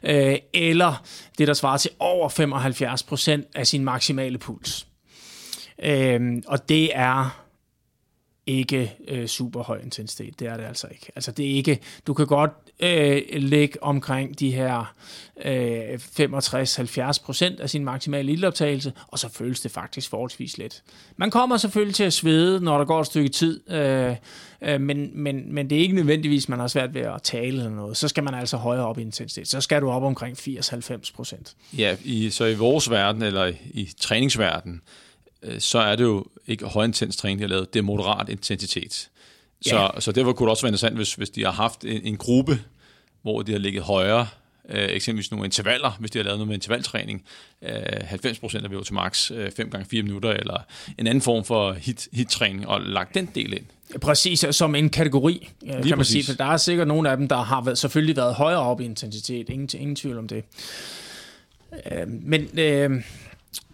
[0.02, 1.04] øh, eller
[1.38, 4.86] det, der svarer til over 75% af sin maksimale puls.
[5.82, 7.42] Øh, og det er
[8.46, 10.40] ikke øh, super høj intensitet.
[10.40, 11.12] Det er det altså ikke.
[11.16, 14.94] Altså det er ikke, du kan godt øh, ligge omkring de her
[15.44, 20.82] øh, 65-70 procent af sin maksimale iltoptagelse, og så føles det faktisk forholdsvis let.
[21.16, 24.16] Man kommer selvfølgelig til at svede, når der går et stykke tid, øh,
[24.62, 27.70] øh, men, men, men det er ikke nødvendigvis, man har svært ved at tale eller
[27.70, 27.96] noget.
[27.96, 29.48] Så skal man altså højere op i intensitet.
[29.48, 31.56] Så skal du op omkring 80-90 procent.
[31.78, 34.82] Ja, i, så i vores verden, eller i, i træningsverden,
[35.42, 39.08] øh, så er det jo ikke højintens træning, de har lavet, det er moderat intensitet.
[39.70, 42.16] Så, så derfor kunne det også være interessant, hvis, hvis de har haft en, en
[42.16, 42.60] gruppe,
[43.22, 44.26] hvor de har ligget højere,
[44.68, 47.24] øh, eksempelvis nogle intervaller, hvis de har lavet noget med intervaltræning,
[47.62, 50.60] øh, 90% af VO til max, øh, 5 gange 4 minutter, eller
[50.98, 53.64] en anden form for hit, hit-træning, og lagt den del ind.
[54.00, 56.26] Præcis, som en kategori, Lige kan man præcis.
[56.26, 58.80] sige, for der er sikkert nogle af dem, der har været, selvfølgelig været højere op
[58.80, 60.44] i intensitet, ingen, ingen tvivl om det.
[61.92, 63.02] Øh, men øh,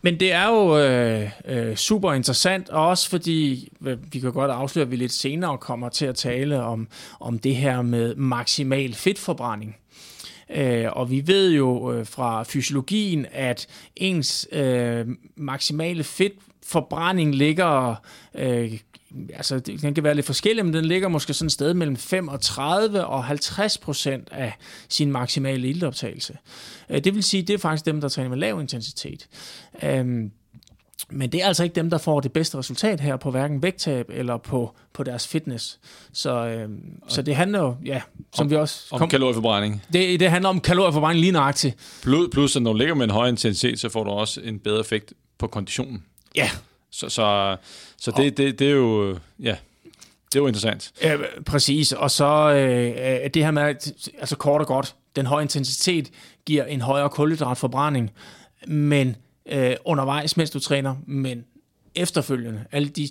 [0.02, 4.84] men det er jo øh, øh, super interessant, også fordi, øh, vi kan godt afsløre,
[4.84, 6.88] at vi lidt senere kommer til at tale om,
[7.20, 9.76] om det her med maksimal fedtforbrænding.
[10.54, 13.66] Øh, og vi ved jo øh, fra fysiologien, at
[13.96, 17.94] ens øh, maksimale fedtforbrænding ligger
[18.34, 18.72] øh,
[19.35, 23.07] altså den kan være lidt forskellig, men den ligger måske sådan et sted mellem 35
[23.07, 24.57] og 50 procent af
[24.88, 26.38] sin maksimale iltoptagelse.
[26.90, 29.29] Øh, det vil sige, det er faktisk dem, der træner med lav intensitet.
[29.83, 30.31] Øhm,
[31.11, 34.07] men det er altså ikke dem, der får det bedste resultat her på hverken vægttab
[34.11, 35.79] eller på, på deres fitness.
[36.12, 38.01] Så, øhm, så det handler jo, ja,
[38.35, 38.87] som om, vi også...
[38.90, 39.83] Om kom, kalorieforbrænding.
[39.92, 41.77] Det, det handler om kalorieforbrænding lige nøjagtigt.
[42.03, 44.81] Plus, plus, når du ligger med en høj intensitet, så får du også en bedre
[44.81, 46.05] effekt på konditionen.
[46.37, 46.51] Ja,
[46.92, 47.57] så, så,
[47.96, 49.57] så det, det, det er jo, ja,
[50.33, 50.92] det er jo interessant.
[51.02, 53.62] Ja, præcis, og så øh, det her med,
[54.18, 56.11] altså kort og godt, den høje intensitet
[56.46, 58.11] giver en højere kulhydratforbrænding,
[58.66, 61.44] men øh, undervejs, mens du træner, men
[61.94, 63.09] efterfølgende, alle de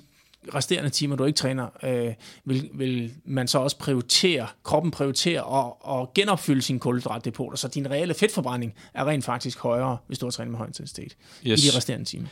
[0.56, 2.14] resterende timer, du ikke træner, øh,
[2.46, 7.92] vil, vil man så også prioritere, kroppen prioritere og, og genopfylde sine kulhydratdepoter, så din
[7.92, 11.16] reelle fedtforbrænding er rent faktisk højere, hvis du har trænet med høj intensitet
[11.48, 11.64] yes.
[11.64, 12.28] i de resterende timer.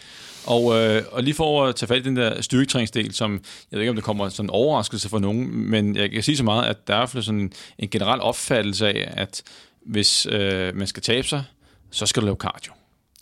[0.46, 3.32] Og, øh, og lige for at tage fat i den der styrketræningsdel, som
[3.72, 6.38] jeg ved ikke, om det kommer sådan en overraskelse for nogen, men jeg kan sige
[6.38, 9.44] så meget, at der er sådan en, en generel opfattelse af, at
[9.86, 11.44] hvis øh, man skal tabe sig,
[11.92, 12.74] så skal du lave cardio.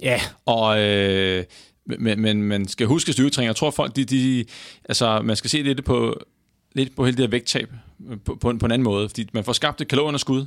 [0.02, 0.22] Ja.
[0.46, 1.44] Og øh,
[1.88, 3.48] men, men man skal huske styrketræning.
[3.48, 4.46] Jeg tror, folk, de, de,
[4.86, 6.20] altså, man skal se lidt på,
[6.74, 7.70] lidt på hele det her vægttab
[8.26, 9.10] på, på, en, på en anden måde.
[9.10, 10.46] Fordi man får skabt et kalorieunderskud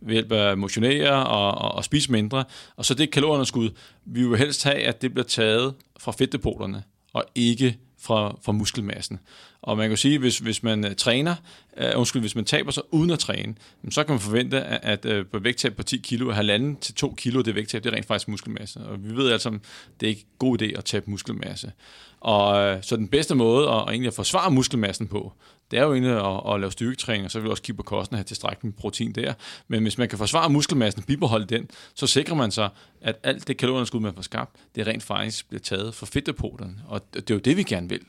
[0.00, 2.44] ved hjælp af motionere og, og, og spise mindre.
[2.76, 3.70] Og så det kalorieunderskud,
[4.04, 9.18] vi vil helst have, at det bliver taget fra fedtdepoterne, og ikke fra, fra muskelmassen.
[9.62, 11.34] Og man kan sige, hvis, hvis man øh, træner,
[11.80, 13.54] uh, undskyld, hvis man taber sig uden at træne,
[13.90, 17.14] så kan man forvente, at, at uh, på vægttab på 10 kilo, halvanden til 2
[17.14, 18.80] kilo, det vægttab, det er rent faktisk muskelmasse.
[18.80, 19.54] Og vi ved altså, at
[20.00, 21.72] det er ikke en god idé at tabe muskelmasse.
[22.20, 25.32] Og øh, så den bedste måde at, at egentlig at forsvare muskelmassen på,
[25.70, 27.82] det er jo egentlig at, at lave styrketræning, og så vil vi også kigge på
[27.82, 29.32] kosten og have tilstrækkeligt med protein der.
[29.68, 32.68] Men hvis man kan forsvare muskelmassen bibeholde den, så sikrer man sig,
[33.00, 36.74] at alt det kalorieunderskud, man får skabt, det rent faktisk bliver taget fra fedtdepoterne.
[36.88, 38.00] Og det er jo det, vi gerne vil.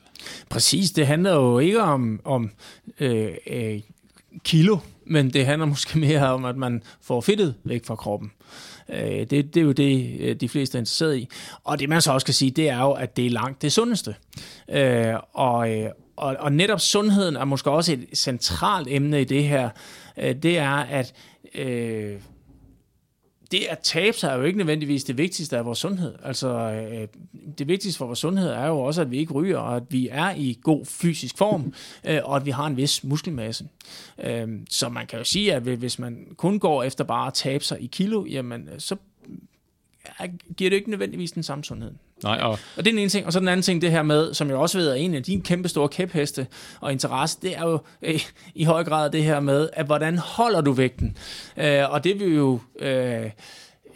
[0.48, 2.50] Præcis, det handler jo ikke om, om
[3.00, 3.80] øh, øh,
[4.44, 8.32] kilo, men det handler måske mere om, at man får fedtet væk fra kroppen.
[8.88, 11.28] Øh, det, det er jo det, øh, de fleste er interesseret i.
[11.64, 13.72] Og det man så også kan sige, det er jo, at det er langt det
[13.72, 14.14] sundeste.
[14.70, 19.44] Øh, og, øh, og, og netop sundheden er måske også et centralt emne i det
[19.44, 19.70] her.
[20.18, 21.14] Øh, det er, at
[21.54, 22.16] øh,
[23.54, 26.14] det at tabe sig er jo ikke nødvendigvis det vigtigste af vores sundhed.
[26.22, 27.08] Altså, øh,
[27.58, 30.08] det vigtigste for vores sundhed er jo også, at vi ikke ryger, og at vi
[30.10, 31.74] er i god fysisk form,
[32.08, 33.68] øh, og at vi har en vis muskelmasse.
[34.18, 37.64] Øh, så man kan jo sige, at hvis man kun går efter bare at tabe
[37.64, 38.96] sig i kilo, jamen, så
[40.56, 41.92] giver det ikke nødvendigvis den samme sundhed.
[42.24, 42.50] Nej, og...
[42.50, 43.26] og det er den ene ting.
[43.26, 45.22] Og så den anden ting, det her med, som jeg også ved er en af
[45.22, 46.46] dine kæmpe store kæpheste
[46.80, 48.20] og interesse, det er jo øh,
[48.54, 51.16] i høj grad det her med, at hvordan holder du vægten?
[51.56, 52.60] Øh, og det vil jo...
[52.80, 53.30] Øh,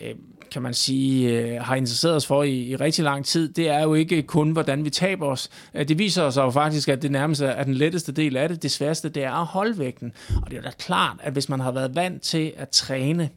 [0.01, 0.14] øh,
[0.51, 3.83] kan man sige, øh, har interesseret os for i, i rigtig lang tid, det er
[3.83, 5.51] jo ikke kun, hvordan vi taber os.
[5.75, 8.62] Øh, det viser sig jo faktisk, at det nærmest er den letteste del af det.
[8.62, 10.12] Det sværeste, det er at holde vægten.
[10.43, 13.31] Og det er jo da klart, at hvis man har været vant til at træne,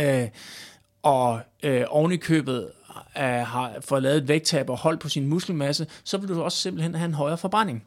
[0.00, 0.28] øh,
[1.02, 2.68] og øh, ovenikøbet købet
[3.18, 6.58] øh, har fået lavet et vægttab og holdt på sin muskelmasse, så vil du også
[6.58, 7.84] simpelthen have en højere forbrænding.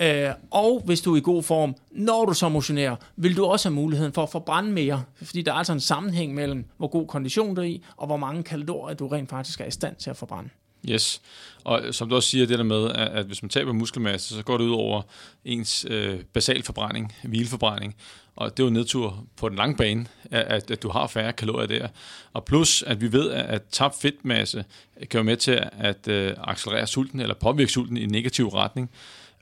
[0.00, 3.68] Øh, og hvis du er i god form, når du så motionerer, vil du også
[3.68, 5.02] have muligheden for at forbrænde mere.
[5.22, 8.16] Fordi der er altså en sammenhæng mellem, hvor god kondition du er i, og hvor
[8.16, 10.50] mange kalorier du rent faktisk er i stand til at forbrænde.
[10.90, 11.20] Yes,
[11.64, 14.58] og som du også siger, det der med, at, hvis man taber muskelmasse, så går
[14.58, 15.02] det ud over
[15.44, 17.96] ens øh, basal forbrænding, hvileforbrænding,
[18.36, 21.66] og det er jo nedtur på den lange bane, at, at du har færre kalorier
[21.66, 21.88] der.
[22.32, 24.64] Og plus, at vi ved, at tabt fedtmasse
[25.00, 28.90] kan være med til at øh, accelerere sulten, eller påvirke sulten i en negativ retning.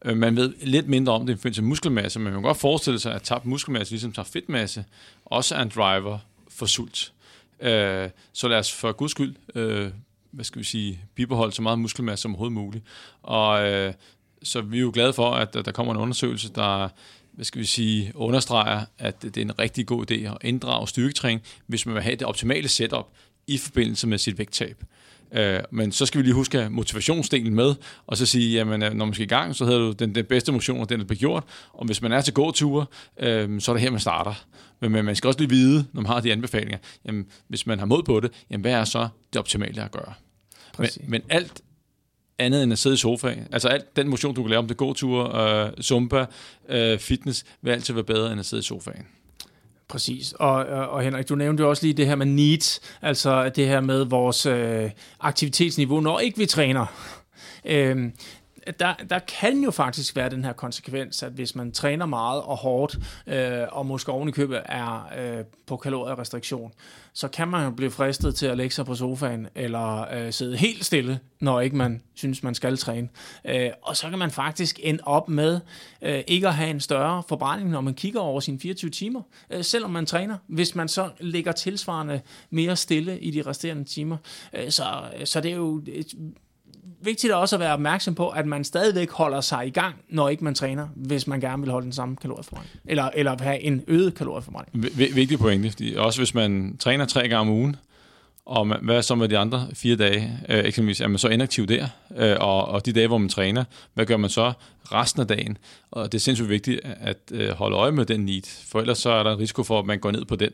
[0.04, 2.56] Øh, man ved lidt mindre om det i forbindelse med muskelmasse, men man kan godt
[2.56, 4.84] forestille sig, at tabt muskelmasse, ligesom tabt fedtmasse,
[5.24, 7.12] også er en driver for sult.
[7.60, 9.90] Øh, så lad os for guds skyld øh,
[10.34, 12.84] hvad skal vi sige, bibeholde så meget muskelmasse som overhovedet muligt.
[13.22, 13.94] Og øh,
[14.42, 16.88] så vi er jo glade for, at der kommer en undersøgelse, der
[17.32, 21.42] hvad skal vi sige, understreger, at det er en rigtig god idé at inddrage styrketræning,
[21.66, 23.06] hvis man vil have det optimale setup
[23.46, 24.84] i forbindelse med sit vægttab.
[25.32, 27.74] Øh, men så skal vi lige huske motivationsdelen med,
[28.06, 30.24] og så sige, jamen øh, når man skal i gang, så hedder du den, den
[30.24, 32.86] bedste motion, den er begjort, og hvis man er til gåture,
[33.20, 34.34] øh, så er det her, man starter.
[34.80, 37.78] Men, men man skal også lige vide, når man har de anbefalinger, jamen hvis man
[37.78, 40.14] har mod på det, jamen hvad er så det optimale at gøre?
[40.78, 41.62] Men, men alt
[42.38, 43.48] andet end at sidde i sofaen.
[43.52, 46.26] Altså alt den motion, du kan lave, om det gåtur, øh, zumba,
[46.68, 49.06] øh, fitness, vil altid være bedre end at sidde i sofaen.
[49.88, 53.48] Præcis, og, og, og Henrik, du nævnte jo også lige det her med needs, altså
[53.48, 56.86] det her med vores øh, aktivitetsniveau, når ikke vi træner.
[57.64, 58.10] Øh,
[58.80, 62.56] der, der kan jo faktisk være den her konsekvens, at hvis man træner meget og
[62.56, 66.72] hårdt, øh, og måske oven i købet er øh, på kalorierestriktion,
[67.12, 70.56] så kan man jo blive fristet til at lægge sig på sofaen, eller øh, sidde
[70.56, 73.08] helt stille, når ikke man synes, man skal træne.
[73.44, 75.60] Øh, og så kan man faktisk ende op med
[76.02, 79.64] øh, ikke at have en større forbrænding, når man kigger over sine 24 timer, øh,
[79.64, 84.16] selvom man træner, hvis man så ligger tilsvarende mere stille i de resterende timer.
[84.52, 84.84] Øh, så,
[85.24, 86.14] så det er jo et
[87.04, 90.44] vigtigt også at være opmærksom på, at man stadigvæk holder sig i gang, når ikke
[90.44, 92.80] man træner, hvis man gerne vil holde den samme kalorieforbrænding.
[92.84, 94.84] Eller, eller have en øget kalorieforbrænding.
[94.84, 97.76] V- vigtig pointe, fordi også hvis man træner tre gange om ugen,
[98.46, 100.40] og man, hvad så med de andre fire dage?
[100.48, 101.86] Øh, eksempelvis er man så inaktiv der,
[102.16, 103.64] øh, og, og de dage, hvor man træner,
[103.94, 104.52] hvad gør man så
[104.84, 105.58] resten af dagen?
[105.90, 109.10] Og det er sindssygt vigtigt at øh, holde øje med den need, for ellers så
[109.10, 110.50] er der en risiko for, at man går ned på den.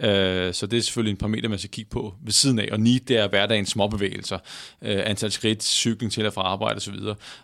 [0.00, 2.68] Øh, så det er selvfølgelig en parameter, man skal kigge på ved siden af.
[2.72, 4.38] Og NEAT, det er hverdagens småbevægelser,
[4.82, 6.94] øh, antal skridt, cykling til og fra arbejde osv.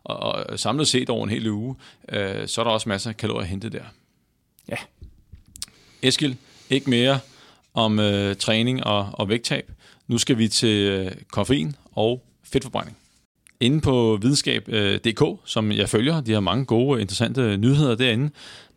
[0.04, 1.76] Og, og samlet set over en hel uge,
[2.08, 3.84] øh, så er der også masser af kalorier at hente der.
[4.68, 4.76] Ja.
[6.02, 6.34] Eskild,
[6.70, 7.18] ikke mere
[7.74, 9.72] om øh, træning og, og vægttab.
[10.08, 12.96] Nu skal vi til øh, koffein og fedtforbrænding.
[13.60, 18.30] Inde på videnskab.dk, øh, som jeg følger, de har mange gode, interessante nyheder derinde,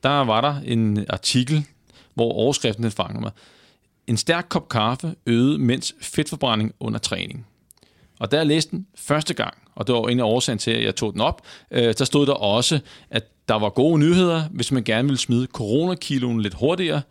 [0.04, 1.66] der var der en artikel,
[2.14, 3.32] hvor overskriften den fanger mig.
[4.08, 7.48] En stærk kop kaffe øgede mænds fedtforbrænding under træning.
[8.20, 10.84] Og da jeg læste den første gang, og det var en af årsagen til, at
[10.84, 11.42] jeg tog den op,
[11.72, 15.48] øh, der stod der også, at der var gode nyheder, hvis man gerne ville smide
[15.54, 17.02] coronakiloen lidt hurtigere.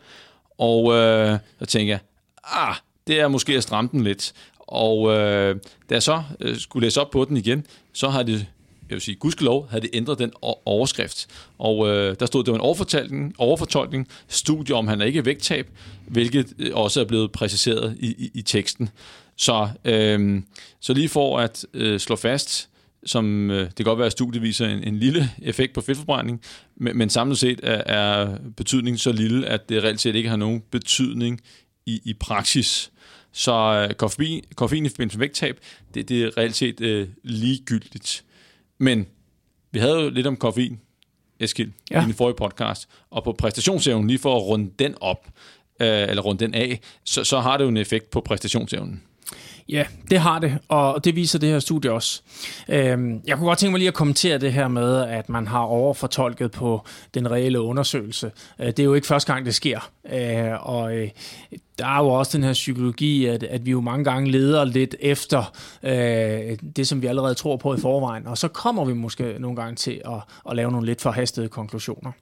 [0.59, 1.99] Og øh, så tænkte jeg,
[2.45, 2.75] ah,
[3.07, 4.33] det er måske at stramme den lidt.
[4.59, 5.57] Og øh,
[5.91, 8.47] da jeg så øh, skulle læse op på den igen, så har det
[8.89, 10.33] jeg vil sige, gudskelov, havde det ændret den
[10.65, 11.27] overskrift.
[11.59, 15.71] Og øh, der stod, det var en overfortolkning, overfortolkning, studie om, han er ikke vægttab,
[16.09, 18.89] hvilket øh, også er blevet præciseret i, i, i teksten.
[19.37, 20.43] Så, øh,
[20.81, 22.69] så lige for at øh, slå fast,
[23.07, 26.41] som øh, det kan godt være, at studiet viser en, en lille effekt på fedtforbrænding,
[26.77, 30.37] men, men samlet set er, er betydningen så lille, at det reelt set ikke har
[30.37, 31.41] nogen betydning
[31.87, 32.91] i, i praksis.
[33.33, 35.61] Så øh, koffein, koffein i forbindelse med vægttab,
[35.95, 38.25] det, det er reelt set øh, ligegyldigt.
[38.79, 39.07] Men
[39.71, 40.81] vi havde jo lidt om koffein,
[41.41, 42.03] Eskild, ja.
[42.03, 45.27] i den forrige podcast, og på præstationsevnen, lige for at runde den op,
[45.81, 49.03] øh, eller runde den af, så, så har det jo en effekt på præstationsevnen.
[49.69, 52.23] Ja, det har det, og det viser det her studie også.
[52.69, 55.61] Øhm, jeg kunne godt tænke mig lige at kommentere det her med, at man har
[55.61, 56.85] overfortolket på
[57.15, 58.31] den reelle undersøgelse.
[58.61, 59.91] Øh, det er jo ikke første gang, det sker.
[60.13, 61.09] Øh, og øh,
[61.79, 64.95] der er jo også den her psykologi, at, at vi jo mange gange leder lidt
[65.01, 69.37] efter øh, det, som vi allerede tror på i forvejen, og så kommer vi måske
[69.39, 72.13] nogle gange til at, at lave nogle lidt forhastede konklusioner.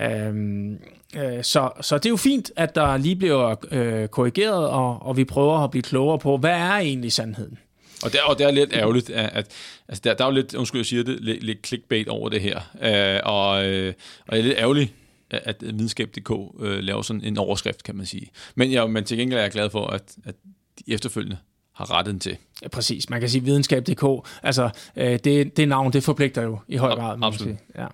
[0.00, 0.78] Øhm,
[1.16, 5.16] øh, så, så det er jo fint, at der lige bliver øh, korrigeret, og, og
[5.16, 7.58] vi prøver at blive klogere på, hvad er egentlig sandheden?
[8.04, 9.52] Og det, og det er lidt ærgerligt, at, at
[9.88, 12.40] altså der, der er jo lidt, undskyld jeg siger det, lidt, lidt clickbait over det
[12.40, 12.60] her.
[12.82, 13.94] Øh, og, øh,
[14.26, 14.94] og det er lidt ærgerlig,
[15.30, 18.30] at videnskab.dk øh, laver sådan en overskrift, kan man sige.
[18.54, 20.34] Men, ja, men til gengæld er jeg glad for, at, at
[20.78, 21.36] de efterfølgende
[21.76, 22.36] har retten til.
[22.62, 23.10] Ja, præcis.
[23.10, 24.28] Man kan sige videnskab.dk.
[24.42, 27.18] Altså, øh, det, det navn, det forpligter jo i høj grad.
[27.18, 27.56] Ja, absolut.
[27.78, 27.86] Ja.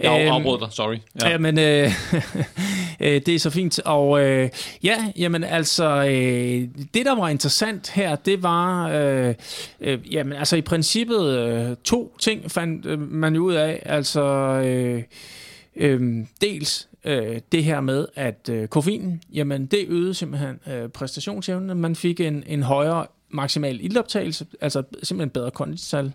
[0.00, 0.96] Jeg øhm, afbrød dig, sorry.
[1.22, 1.90] Ja, ja men øh,
[3.00, 3.80] øh, det er så fint.
[3.80, 4.50] Og øh,
[4.82, 9.34] ja, jamen altså, øh, det der var interessant her, det var, øh,
[9.80, 13.82] øh, jamen altså i princippet øh, to ting fandt øh, man ud af.
[13.86, 14.22] Altså,
[14.64, 15.02] øh,
[15.76, 21.80] øh, dels øh, det her med, at øh, koffein, jamen det øgede simpelthen øh, præstationsevnen.
[21.80, 26.12] Man fik en, en højere maksimal ildoptagelse, altså simpelthen bedre kondenstal,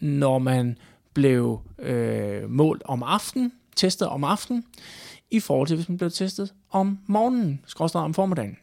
[0.00, 0.78] når man
[1.14, 4.64] blev øh, målt om aftenen, testet om aftenen,
[5.30, 8.56] i forhold til hvis man blev testet om morgenen, skråstrej om formiddagen.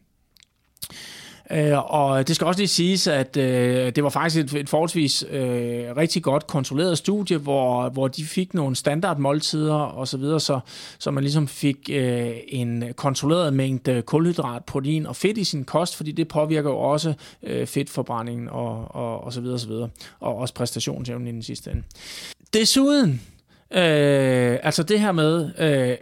[1.52, 5.24] Øh, og det skal også lige siges, at øh, det var faktisk et, et forholdsvis
[5.30, 10.60] øh, rigtig godt kontrolleret studie, hvor, hvor de fik nogle standardmåltider og så videre, så,
[10.98, 15.96] så man ligesom fik øh, en kontrolleret mængde kulhydrat, protein og fedt i sin kost,
[15.96, 19.88] fordi det påvirker jo også øh, fedtforbrændingen og, og, og så videre og så videre,
[20.20, 21.82] og også præstationsevnen i den sidste ende.
[22.54, 23.10] Desuden,
[23.70, 25.96] øh, altså det her med, øh,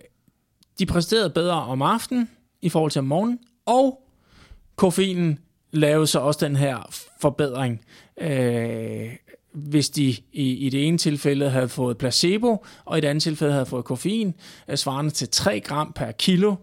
[0.79, 2.29] de præsterede bedre om aftenen
[2.63, 4.01] i forhold til om morgenen, og
[4.79, 5.39] koffeinen
[5.73, 7.81] lavede så også den her forbedring.
[8.21, 9.13] Øh,
[9.53, 13.53] hvis de i, i det ene tilfælde havde fået placebo, og i det andet tilfælde
[13.53, 14.35] havde fået koffein,
[14.75, 16.55] svarende til 3 gram per kilo,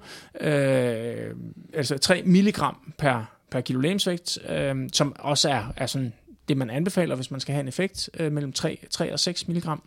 [0.42, 1.36] øh,
[1.74, 6.14] altså 3 milligram per, per kilo lemsvægt, øh, som også er, er sådan
[6.48, 9.48] det, man anbefaler, hvis man skal have en effekt, øh, mellem 3, 3 og 6
[9.48, 9.84] milligram.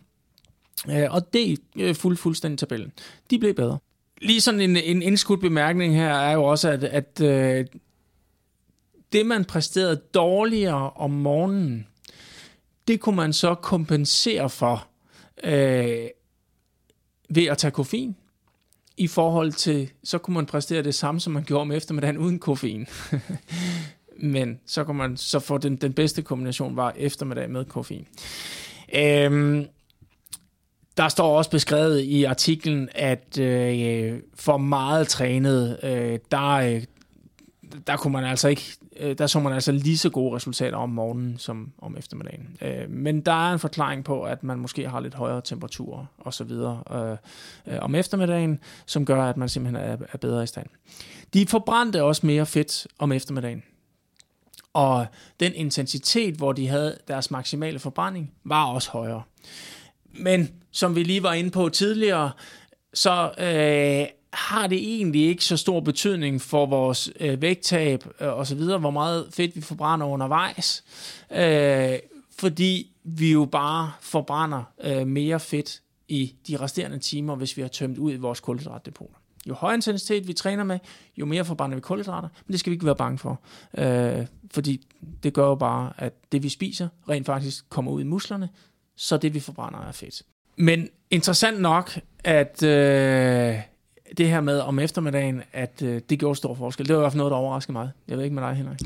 [0.89, 2.91] Øh, og det øh, fuld, fuldstændig tabellen.
[3.29, 3.77] De blev bedre.
[4.21, 7.65] Lige sådan en, en indskudt bemærkning her er jo også, at, at øh,
[9.13, 11.87] det, man præsterede dårligere om morgenen,
[12.87, 14.87] det kunne man så kompensere for
[15.43, 16.07] øh,
[17.29, 18.15] ved at tage koffein.
[18.97, 22.39] I forhold til, så kunne man præstere det samme, som man gjorde om eftermiddagen uden
[22.39, 22.87] koffein.
[24.17, 28.07] Men så kunne man så få den, den bedste kombination var eftermiddag med koffein.
[28.95, 29.65] Øhm,
[30.97, 36.83] der står også beskrevet i artiklen, at øh, for meget trænet, øh, der, øh,
[37.87, 38.63] der kunne man altså ikke
[38.99, 42.57] øh, der så man altså lige så gode resultater om morgenen som om eftermiddagen.
[42.61, 46.33] Øh, men der er en forklaring på, at man måske har lidt højere temperaturer og
[46.33, 50.47] så videre øh, øh, om eftermiddagen, som gør, at man simpelthen er, er bedre i
[50.47, 50.67] stand.
[51.33, 53.63] De forbrændte også mere fedt om eftermiddagen.
[54.73, 55.05] Og
[55.39, 59.21] den intensitet, hvor de havde deres maksimale forbrænding, var også højere.
[60.13, 62.31] Men som vi lige var inde på tidligere,
[62.93, 68.47] så øh, har det egentlig ikke så stor betydning for vores øh, vægttab øh, og
[68.47, 70.83] så videre, hvor meget fedt vi forbrænder undervejs,
[71.31, 71.99] øh,
[72.39, 77.69] fordi vi jo bare forbrænder øh, mere fedt i de resterende timer, hvis vi har
[77.69, 79.15] tømt ud i vores kulhydratdepoter.
[79.47, 80.79] Jo højere intensitet vi træner med,
[81.17, 83.41] jo mere forbrænder vi kulhydrater, men det skal vi ikke være bange for,
[83.77, 84.87] øh, fordi
[85.23, 88.49] det gør jo bare, at det vi spiser rent faktisk kommer ud i musklerne,
[88.95, 90.21] så det vi forbrænder er fedt.
[90.55, 93.55] Men interessant nok, at øh,
[94.17, 96.87] det her med om eftermiddagen, at øh, det gjorde stor forskel.
[96.87, 97.89] Det var i hvert fald noget, der overraskede mig.
[98.07, 98.79] Jeg ved ikke med dig, Henrik.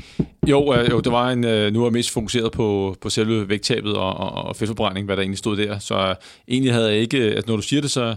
[0.46, 3.48] Jo, øh, jo det var en, øh, nu er jeg mest fokuseret på, på selve
[3.48, 5.78] vægttabet og, og, og fedtforbrænding, hvad der egentlig stod der.
[5.78, 6.14] Så øh,
[6.48, 8.16] egentlig havde jeg ikke, at når du siger det, så,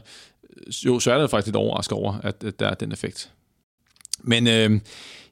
[0.85, 3.29] jo, så er det faktisk lidt overrasket over, at, at der er den effekt.
[4.21, 4.79] Men øh,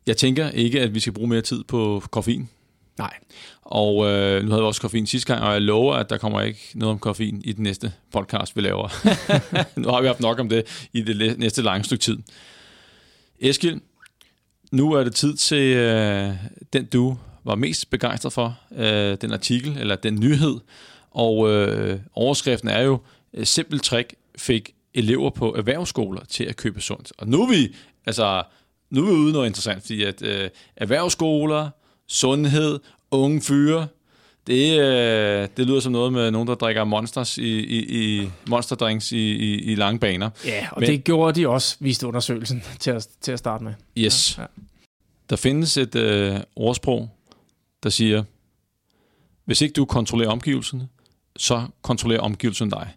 [0.08, 2.50] jeg tænker ikke, at vi skal bruge mere tid på koffein.
[2.98, 3.14] Nej.
[3.62, 6.42] Og øh, nu havde vi også koffein sidste gang, og jeg lover, at der kommer
[6.42, 8.90] ikke noget om koffein i den næste podcast, vi laver.
[9.80, 12.18] nu har vi haft nok om det i det næste lange stykke tid.
[13.40, 13.82] Eskil,
[14.72, 16.34] nu er det tid til øh,
[16.74, 20.60] den, du var mest begejstret for, øh, den artikel, eller den nyhed.
[21.12, 23.00] Og øh, overskriften er jo,
[23.34, 27.14] øh, simpelt trick fik elever på erhvervsskoler til at købe sundt.
[27.18, 27.76] Og nu er vi,
[28.06, 28.44] altså,
[28.90, 31.70] nu er vi ude noget interessant, fordi at øh, erhvervsskoler,
[32.08, 32.80] sundhed,
[33.12, 33.88] unge fyre,
[34.48, 39.12] det, øh, det lyder som noget med nogen, der drikker monsters i, i, i monsterdrinks
[39.12, 40.30] i, i, i lange baner.
[40.46, 43.74] Ja, og Men, det gjorde de også, viste undersøgelsen til at, til at starte med.
[43.98, 44.38] Yes.
[44.38, 44.48] Ja, ja.
[45.30, 47.10] Der findes et øh, ordsprog,
[47.84, 48.24] der siger,
[49.46, 50.88] hvis ikke du kontrollerer omgivelserne,
[51.38, 52.94] så kontrollerer omgivelserne dig.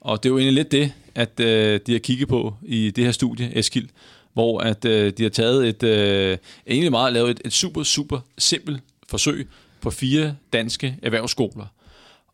[0.00, 3.04] Og det er jo egentlig lidt det, at øh, de har kigget på i det
[3.04, 3.88] her studie, Eskild,
[4.36, 8.20] hvor at øh, de har taget et, øh, egentlig meget lavet et, et super, super
[8.38, 9.48] simpelt forsøg
[9.80, 11.66] på fire danske erhvervsskoler.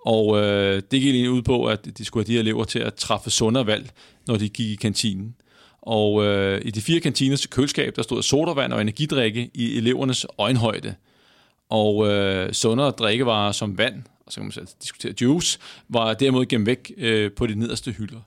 [0.07, 2.78] Og øh, det gik lige ud på, at de skulle have de her elever til
[2.78, 3.90] at træffe sundere valg,
[4.26, 5.34] når de gik i kantinen.
[5.82, 10.94] Og øh, i de fire kantiners køleskab, der stod sodavand og energidrikke i elevernes øjenhøjde.
[11.70, 16.46] Og øh, sundere drikkevarer som vand, og så kan man så diskutere juice, var derimod
[16.46, 18.20] gennem væk øh, på de nederste hylder.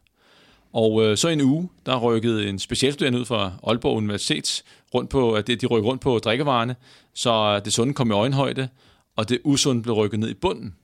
[0.75, 4.63] Og øh, så en uge, der rykkede en specialstuderende ud fra Aalborg Universitet
[4.93, 6.75] rundt på, at de rykkede rundt på drikkevarerne,
[7.13, 8.67] så øh, det sunde kom i øjenhøjde,
[9.15, 10.75] og det usunde blev rykket ned i bunden.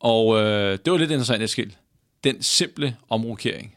[0.00, 1.70] Og øh, det var lidt interessant, Eskild.
[2.24, 3.74] Den simple omrokering.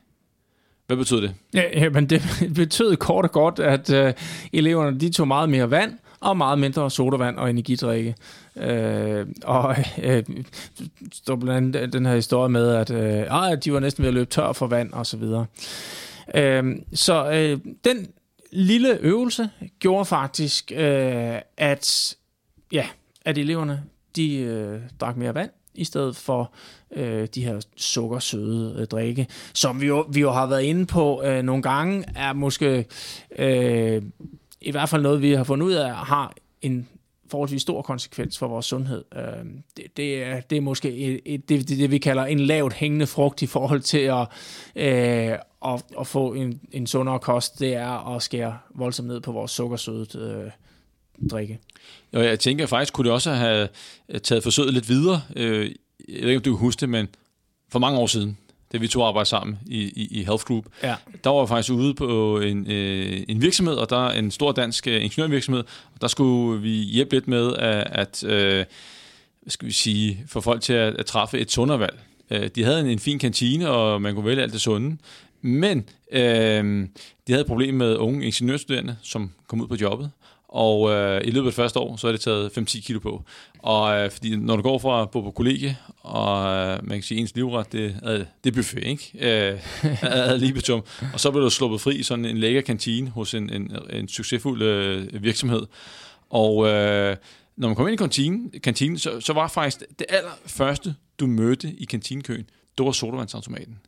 [0.88, 1.33] Hvad betød det?
[1.53, 2.21] Ja, men det
[2.55, 4.13] betød kort og godt, at øh,
[4.53, 8.16] eleverne de tog meget mere vand, og meget mindre sodavand og energidrikke.
[8.55, 10.24] Øh, og øh,
[11.13, 14.13] står blandt andet den her historie med, at øh, ah, de var næsten ved at
[14.13, 15.45] løbe tør for vand og så videre.
[16.36, 18.07] Øh, så øh, den
[18.51, 19.49] lille øvelse
[19.80, 22.16] gjorde faktisk, øh, at
[22.72, 22.88] ja,
[23.26, 23.84] at eleverne
[24.16, 26.51] de øh, drak mere vand i stedet for
[26.95, 31.24] øh, de her sukkersøde øh, drikke, som vi jo, vi jo har været inde på
[31.24, 32.86] øh, nogle gange, er måske
[33.39, 34.01] øh,
[34.66, 36.88] i hvert fald noget, vi har fundet ud af, har en
[37.28, 39.03] forholdsvis stor konsekvens for vores sundhed.
[39.16, 39.22] Øh,
[39.78, 42.74] det, det, er, det er måske et, et, det, det, det, vi kalder en lavt
[42.74, 44.28] hængende frugt i forhold til at,
[44.76, 47.59] øh, at, at få en, en sundere kost.
[47.59, 50.51] Det er at skære voldsomt ned på vores sukkersøde øh,
[51.30, 51.59] drikke.
[52.13, 53.70] Og jeg tænker faktisk, kunne det også have
[54.24, 55.22] taget forsøget lidt videre.
[55.36, 55.72] Øh,
[56.09, 57.07] jeg ved ikke, om du kan huske det, men
[57.70, 58.38] for mange år siden,
[58.76, 60.95] da vi to arbejdede sammen i, i, i Health Group, ja.
[61.23, 64.51] der var jeg faktisk ude på en, øh, en virksomhed, og der er en stor
[64.51, 65.63] dansk øh, ingeniørvirksomhed,
[65.93, 68.65] og der skulle vi hjælpe lidt med at, at øh,
[69.47, 71.99] skal vi sige, få folk til at, at træffe et sundervalg.
[72.32, 74.97] Øh, de havde en, en fin kantine, og man kunne vælge alt det sunde,
[75.41, 76.88] men øh,
[77.28, 80.11] de havde et problem med unge ingeniørstuderende, som kom ud på jobbet,
[80.47, 83.23] og øh, i løbet af det første år, så er det taget 5-10 kilo på.
[83.59, 87.03] Og øh, fordi når du går fra at bo på kollegie, og øh, man kan
[87.03, 89.11] sige, ens livret, det, øh, det er buffet, ikke?
[89.13, 89.59] Øh,
[90.29, 90.83] ad libitum.
[91.13, 94.07] Og så bliver du sluppet fri i sådan en lækker kantine hos en, en, en
[94.07, 95.61] succesfuld øh, virksomhed.
[96.29, 97.17] Og øh,
[97.57, 101.73] når man kom ind i kantinen, kantinen så, så var faktisk det allerførste, du mødte
[101.77, 102.45] i kantinekøen,
[102.77, 103.79] det var sodavandsautomaten.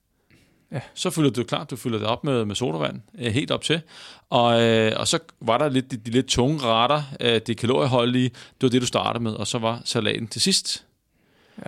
[0.72, 0.80] Ja.
[0.94, 3.82] Så fylder du klart, du fylder det op med, med sodavand, øh, helt op til.
[4.30, 8.30] Og, øh, og så var der lidt de, de lidt tunge retter, øh, det kalorieholdige,
[8.30, 10.84] det var det, du startede med, og så var salaten til sidst.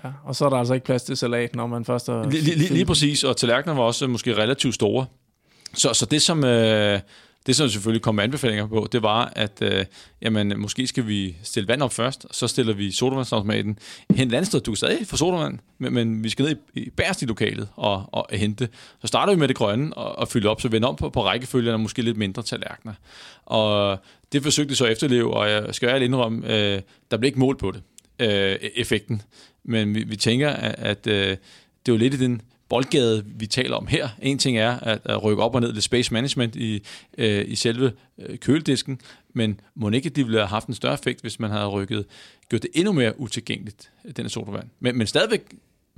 [0.03, 2.29] Ja, og så er der altså ikke plads til salat, når man først har...
[2.29, 5.05] Lige, lige, lige præcis, og tallerkenerne var også måske relativt store.
[5.73, 6.99] Så, så det, som, øh,
[7.45, 9.85] det, som selvfølgelig kom med anbefalinger på, det var, at øh,
[10.21, 13.79] jamen, måske skal vi stille vand op først, og så stiller vi sodavandsautomaten
[14.15, 14.61] hen et andet sted.
[14.61, 17.69] Du kan stadig få sodavand, men, men vi skal ned i, i bærst i lokalet
[17.75, 18.69] og, og hente.
[19.01, 21.25] Så starter vi med det grønne og, og fylder op, så vender om på, på
[21.25, 22.93] rækkefølgen og måske lidt mindre tallerkener.
[23.45, 23.97] Og
[24.31, 26.81] det forsøgte så at efterleve, og jeg skal ærligt indrømme, øh,
[27.11, 27.81] der blev ikke mål på det,
[28.19, 29.21] øh, effekten.
[29.63, 31.37] Men vi, vi tænker, at, at øh,
[31.85, 34.09] det var lidt i den boldgade, vi taler om her.
[34.21, 36.83] En ting er at, at rykke op og ned lidt space management i,
[37.17, 39.01] øh, i selve øh, køledisken,
[39.33, 42.05] men må ikke, det ville have haft en større effekt, hvis man havde rykket,
[42.49, 44.69] gjort det endnu mere utilgængeligt, den her sodavand.
[44.79, 45.41] Men, men stadigvæk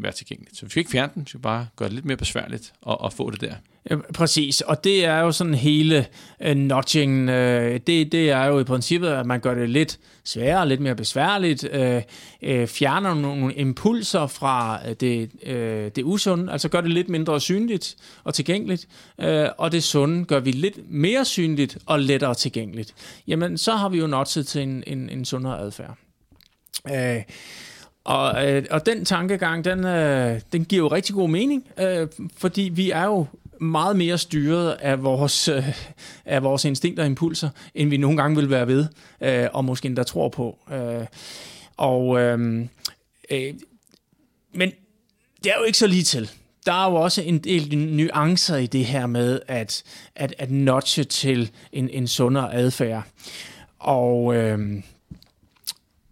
[0.03, 0.57] være tilgængeligt.
[0.57, 2.97] Så vi skal ikke fjerne den, vi skal bare gøre det lidt mere besværligt at,
[3.05, 3.53] at få det der.
[3.89, 6.07] Ja, præcis, og det er jo sådan hele
[6.41, 9.69] øh, uh, notching, uh, øh, det, det er jo i princippet, at man gør det
[9.69, 11.95] lidt sværere, lidt mere besværligt, uh,
[12.49, 15.51] uh, fjerner nogle impulser fra det, uh,
[15.95, 18.87] det usunde, altså gør det lidt mindre synligt og tilgængeligt,
[19.17, 19.27] uh,
[19.57, 22.93] og det sunde gør vi lidt mere synligt og lettere tilgængeligt.
[23.27, 25.97] Jamen, så har vi jo notchet til en, en, en sundere adfærd.
[26.85, 27.21] Uh,
[28.03, 32.61] og, øh, og den tankegang, den, øh, den giver jo rigtig god mening, øh, fordi
[32.61, 33.25] vi er jo
[33.59, 35.69] meget mere styret af vores, øh,
[36.25, 38.85] af vores instinkter og impulser, end vi nogle gange vil være ved,
[39.21, 40.57] øh, og måske endda tror på.
[40.73, 41.05] Øh,
[41.77, 42.65] og, øh,
[43.31, 43.53] øh,
[44.53, 44.71] men
[45.43, 46.31] det er jo ikke så lige til.
[46.65, 49.83] Der er jo også en del nuancer i det her med at,
[50.15, 53.03] at, at notche til en, en sundere adfærd.
[53.79, 54.35] Og...
[54.35, 54.83] Øh,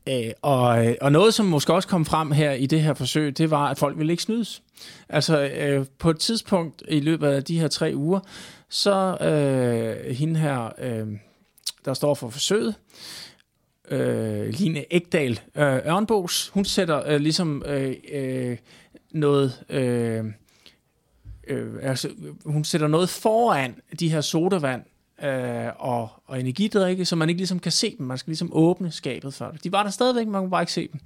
[0.09, 3.51] Øh, og, og noget, som måske også kom frem her i det her forsøg, det
[3.51, 4.61] var, at folk ville ikke snydes.
[5.09, 8.19] Altså øh, på et tidspunkt i løbet af de her tre uger,
[8.69, 11.07] så øh, hende her, øh,
[11.85, 12.75] der står for forsøget,
[13.89, 18.57] øh, Line Ægdal øh, Ørnbos, hun sætter øh, ligesom øh, øh,
[19.11, 19.63] noget...
[19.69, 20.25] Øh,
[21.47, 22.09] øh, altså,
[22.45, 24.81] hun sætter noget foran de her sodavand,
[25.23, 28.05] øh, og, og energidrikke, så man ikke ligesom kan se dem.
[28.05, 29.63] Man skal ligesom åbne skabet for det.
[29.63, 30.99] De var der stadigvæk, man kunne bare ikke se dem.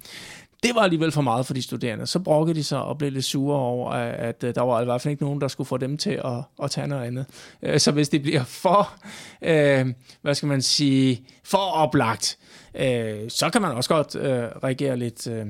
[0.62, 2.06] Det var alligevel for meget for de studerende.
[2.06, 4.84] Så brokkede de sig og blev lidt sure over, at, at øh, der var i
[4.84, 7.26] hvert fald ikke nogen, der skulle få dem til at, at tage noget andet.
[7.62, 8.94] Øh, så hvis det bliver for,
[9.42, 9.86] øh,
[10.22, 12.38] hvad skal man sige, for oplagt,
[12.74, 15.46] øh, så kan man også godt øh, reagere lidt, øh,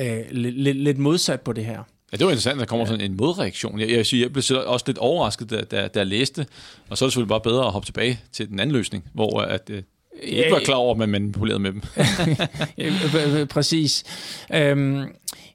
[0.00, 1.82] øh lidt, lidt modsat på det her.
[2.14, 2.88] Ja, det var interessant, at der kommer ja.
[2.88, 3.80] sådan en modreaktion.
[3.80, 6.46] Jeg, jeg, jeg blev også lidt overrasket, da, da, da jeg læste,
[6.90, 9.40] og så er det selvfølgelig bare bedre at hoppe tilbage til den anden løsning, hvor
[9.40, 9.82] at, øh,
[10.22, 11.82] ikke var klar over, at man manipulerede med dem.
[13.54, 14.04] Præcis.
[14.54, 15.04] Øhm,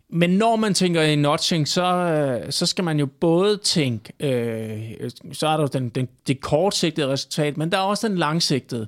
[0.09, 5.09] men når man tænker i notching, så, øh, så skal man jo både tænke, øh,
[5.33, 8.87] så er der jo den, den, det kortsigtede resultat, men der er også den langsigtede.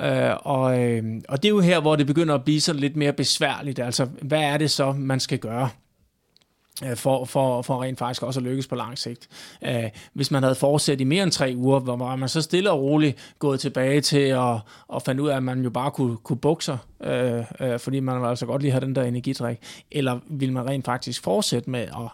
[0.00, 2.96] Øh, og, øh, og det er jo her, hvor det begynder at blive sådan lidt
[2.96, 3.78] mere besværligt.
[3.78, 5.68] Altså, hvad er det så, man skal gøre?
[6.84, 9.28] Øh, for, for, for rent faktisk også at lykkes på lang sigt.
[9.62, 12.70] Uh, hvis man havde fortsat i mere end tre uger, hvor var man så stille
[12.70, 14.56] og roligt gået tilbage til at,
[14.94, 18.00] at finde ud af, at man jo bare kunne, kunne bukse uh, øh, uh, fordi
[18.00, 19.58] man var altså godt lige have den der energidrik,
[19.90, 22.10] eller vil man rent faktisk fortsætte med at,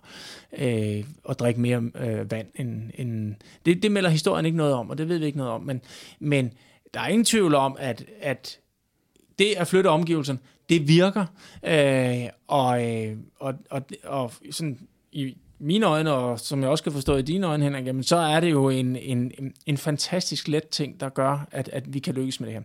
[0.52, 3.34] uh, at drikke mere uh, vand end, end
[3.66, 5.80] det, det melder historien ikke noget om, og det ved vi ikke noget om, men,
[6.20, 6.52] men
[6.94, 8.58] der er ingen tvivl om, at, at
[9.38, 11.24] det at flytte omgivelsen, det virker.
[11.66, 14.78] Øh, og, øh, og, og, og sådan
[15.12, 18.16] i mine øjne, og som jeg også kan forstå i dine øjne, Henrik, jamen, så
[18.16, 19.32] er det jo en, en,
[19.66, 22.62] en fantastisk let ting, der gør, at, at vi kan lykkes med det her.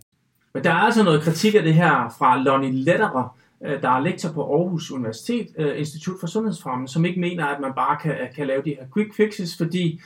[0.54, 4.00] Men der er altså noget kritik af det her fra Lonnie Letterer, øh, der er
[4.00, 8.16] lektor på Aarhus Universitet, øh, Institut for Sundhedsfremme, som ikke mener, at man bare kan,
[8.36, 10.00] kan lave de her quick fixes, fordi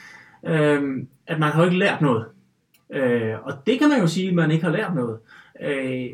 [0.47, 2.27] øh, at man har ikke lært noget.
[2.93, 5.19] Øh, og det kan man jo sige, at man ikke har lært noget.
[5.63, 6.07] Øh,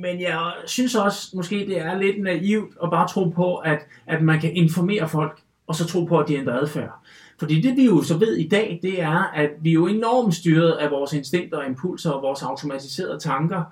[0.00, 4.22] men jeg synes også, måske det er lidt naivt at bare tro på, at, at
[4.22, 6.92] man kan informere folk, og så tro på, at de ændrer adfærd.
[7.38, 10.34] Fordi det vi jo så ved i dag, det er, at vi er jo enormt
[10.34, 13.62] styret af vores instinkter og impulser og vores automatiserede tanker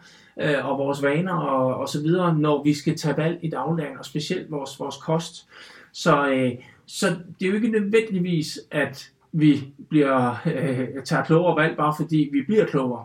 [0.41, 3.99] øh, og vores vaner og, og så videre, når vi skal tage valg i dagligdagen,
[3.99, 5.49] og specielt vores, vores kost.
[5.93, 6.53] Så, øh,
[6.87, 7.07] så
[7.41, 12.43] det er jo ikke nødvendigvis, at vi bliver øh, tager klogere valg, bare fordi vi
[12.43, 13.05] bliver klogere.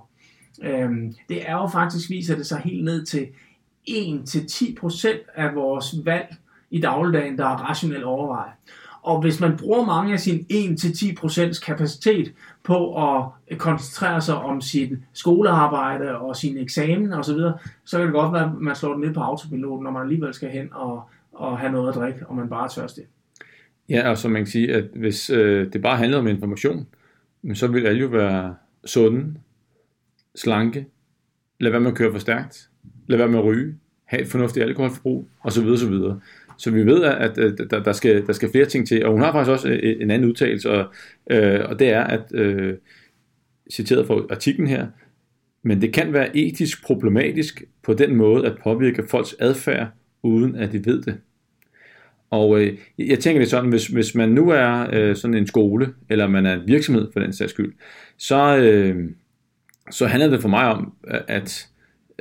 [0.64, 3.28] Øhm, det er jo faktisk, viser det sig helt ned til
[3.90, 6.36] 1-10% af vores valg
[6.70, 8.52] i dagligdagen, der er rationelt overvejet.
[9.04, 12.34] Og hvis man bruger mange af sin 1-10% kapacitet
[12.64, 17.54] på at koncentrere sig om sit skolearbejde og sin eksamen osv., så,
[17.86, 20.34] så kan det godt være, at man slår den ned på autopiloten, når man alligevel
[20.34, 21.02] skal hen og,
[21.32, 23.04] og have noget at drikke, og man bare er tørstig.
[23.90, 26.88] Ja, og så man kan sige, at hvis øh, det bare handlede om information,
[27.54, 28.56] så ville alle jo være
[28.86, 29.36] sunde,
[30.36, 30.86] slanke,
[31.60, 32.70] lad være med at køre for stærkt,
[33.08, 33.76] lad være med at ryge,
[34.06, 35.68] have et fornuftigt alkoholforbrug, osv.
[35.68, 35.94] osv.
[36.58, 39.22] Så vi ved, at, at der, der, skal, der skal flere ting til, og hun
[39.22, 40.94] har faktisk også øh, øh, en anden udtalelse, og,
[41.32, 42.74] øh, og det er, at øh,
[43.72, 44.88] citeret fra artiklen her,
[45.64, 49.88] men det kan være etisk problematisk på den måde at påvirke folks adfærd,
[50.24, 51.18] uden at de ved det.
[52.30, 55.94] Og øh, jeg tænker det sådan, hvis, hvis man nu er øh, sådan en skole,
[56.10, 57.74] eller man er en virksomhed for den sags skyld,
[58.18, 59.10] så, øh,
[59.92, 61.68] så handler det for mig om, øh, at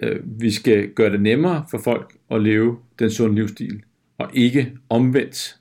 [0.03, 3.83] øh, vi skal gøre det nemmere for folk at leve den sunde livsstil,
[4.19, 5.57] og ikke omvendt.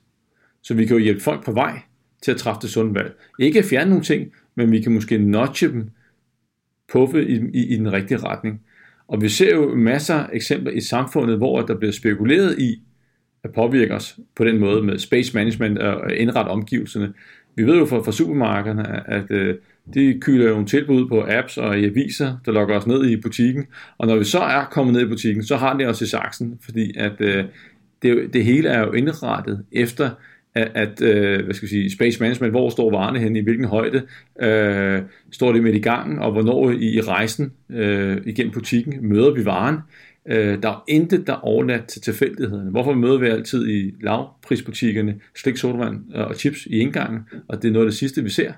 [0.62, 1.80] Så vi kan jo hjælpe folk på vej
[2.22, 3.14] til at træffe det sunde valg.
[3.38, 5.90] Ikke at fjerne nogle ting, men vi kan måske notche dem,
[6.92, 8.60] puffe i, i, i den rigtige retning.
[9.08, 12.82] Og vi ser jo masser af eksempler i samfundet, hvor der bliver spekuleret i
[13.44, 17.12] at påvirke os på den måde med space management og indrette omgivelserne.
[17.56, 19.56] Vi ved jo fra, fra supermarkederne, at øh,
[19.94, 23.16] de kylder jo en tilbud på apps og i aviser, der lokker os ned i
[23.16, 23.66] butikken.
[23.98, 26.58] Og når vi så er kommet ned i butikken, så har de os i saksen,
[26.62, 27.44] fordi at øh,
[28.02, 30.10] det, det hele er jo indrettet efter,
[30.54, 33.64] at, at øh, hvad skal vi sige, space management, hvor står varerne hen, i hvilken
[33.64, 34.02] højde
[34.42, 39.30] øh, står det midt i gangen, og hvornår i, i rejsen øh, igennem butikken møder
[39.30, 39.76] vi varen.
[40.26, 42.70] Øh, der er intet, der er overladt til tilfældighederne.
[42.70, 47.68] Hvorfor møder vi altid i lavprisbutikkerne slik, sodavand øh, og chips i indgangen, og det
[47.68, 48.52] er noget af det sidste, vi ser.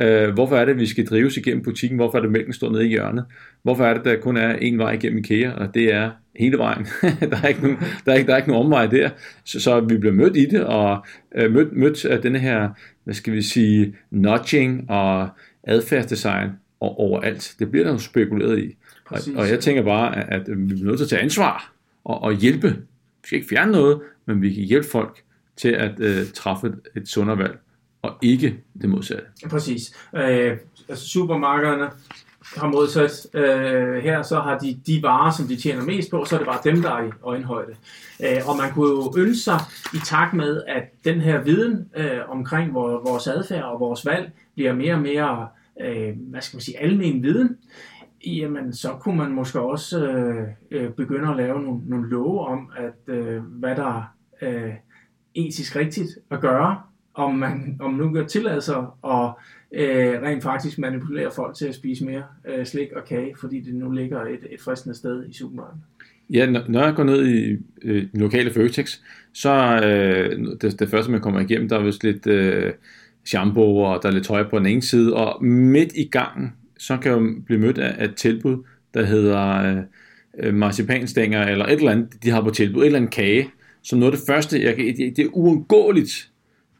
[0.00, 1.96] Øh, hvorfor er det, at vi skal drives igennem butikken?
[1.98, 3.24] Hvorfor er det, at mælken står nede i hjørnet?
[3.62, 6.58] Hvorfor er det, at der kun er en vej igennem IKEA, og det er hele
[6.58, 6.86] vejen?
[7.30, 9.10] der, er ikke nogen, der, er ikke, der er ikke nogen omvej der.
[9.44, 12.68] Så, så vi bliver mødt i det, og øh, mødt, mødt af denne her,
[13.04, 15.28] hvad skal vi sige, nudging og
[15.64, 17.54] adfærdsdesign og overalt.
[17.58, 18.76] Det bliver der jo spekuleret i.
[19.06, 21.72] Og, og jeg tænker bare, at, at vi bliver nødt til at tage ansvar
[22.04, 22.68] og, og hjælpe.
[22.68, 25.22] Vi skal ikke fjerne noget, men vi kan hjælpe folk
[25.56, 27.58] til at øh, træffe et, et sundere valg
[28.02, 29.24] og ikke det modsatte.
[29.50, 30.08] Præcis.
[30.16, 30.56] Øh,
[30.88, 31.90] altså supermarkederne
[32.56, 36.36] har modsat øh, her, så har de de varer, som de tjener mest på, så
[36.36, 37.72] er det bare dem, der er i øjenhøjde.
[38.22, 39.60] Øh, og man kunne jo ønske sig
[39.94, 44.72] i takt med, at den her viden øh, omkring vores adfærd og vores valg bliver
[44.74, 45.48] mere og mere,
[45.80, 47.56] øh, hvad skal man sige, almen viden,
[48.26, 52.70] jamen så kunne man måske også øh, øh begynde at lave nogle, nogle love om,
[52.76, 54.72] at øh, hvad der er øh,
[55.34, 56.82] etisk rigtigt at gøre,
[57.14, 59.30] om man om nu kan tillade sig at
[59.72, 63.74] øh, rent faktisk manipulere folk til at spise mere øh, slik og kage, fordi det
[63.74, 65.80] nu ligger et, et fristende sted i supermarkedet.
[66.30, 68.98] Ja, når jeg går ned i øh, den lokale Føtex,
[69.32, 72.72] så øh, det, det første, man kommer igennem, der er vist lidt øh,
[73.24, 76.96] shampoo, og der er lidt tøj på den ene side, og midt i gangen, så
[76.96, 79.82] kan jeg blive mødt af, et tilbud, der hedder øh,
[80.38, 83.50] øh, marcipanstænger, eller et eller andet, de har på tilbud, et eller andet kage,
[83.82, 86.31] som noget af det første, jeg kan, det, det er uundgåeligt,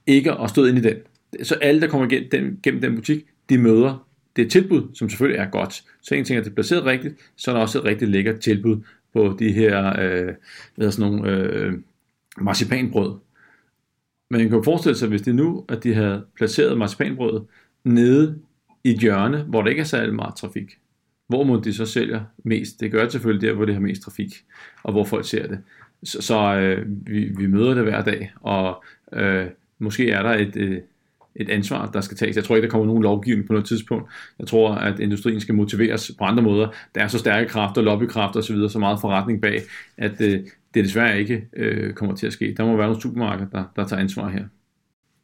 [0.07, 0.97] ikke at stå ind i den.
[1.43, 5.41] Så alle, der kommer igennem den, gennem den butik, de møder det tilbud, som selvfølgelig
[5.41, 5.85] er godt.
[6.03, 8.09] Så en ting er, at det er placeret rigtigt, så er der også et rigtig
[8.09, 8.77] lækkert tilbud
[9.13, 10.35] på de her øh,
[10.77, 11.73] hvad sådan nogle øh,
[12.41, 13.19] marcipanbrød.
[14.31, 17.47] Men man kan jo forestille sig, hvis det nu, at de havde placeret marcipanbrødet
[17.85, 18.39] nede
[18.85, 20.79] i et hjørne, hvor der ikke er særlig meget trafik.
[21.29, 22.81] Hvor må de så sælger mest?
[22.81, 24.45] Det gør det selvfølgelig der, hvor det har mest trafik,
[24.83, 25.59] og hvor folk ser det.
[26.03, 29.47] Så, så øh, vi, vi møder det hver dag, og øh,
[29.83, 30.79] måske er der et, øh,
[31.37, 32.37] et ansvar, der skal tages.
[32.37, 34.11] Jeg tror ikke, der kommer nogen lovgivning på noget tidspunkt.
[34.39, 36.69] Jeg tror, at industrien skal motiveres på andre måder.
[36.95, 39.63] Der er så stærke kræfter, lobbykræfter osv., så meget forretning bag,
[39.97, 40.41] at øh,
[40.75, 42.55] det desværre ikke øh, kommer til at ske.
[42.57, 44.45] Der må være nogle supermarkeder, der, der tager ansvar her.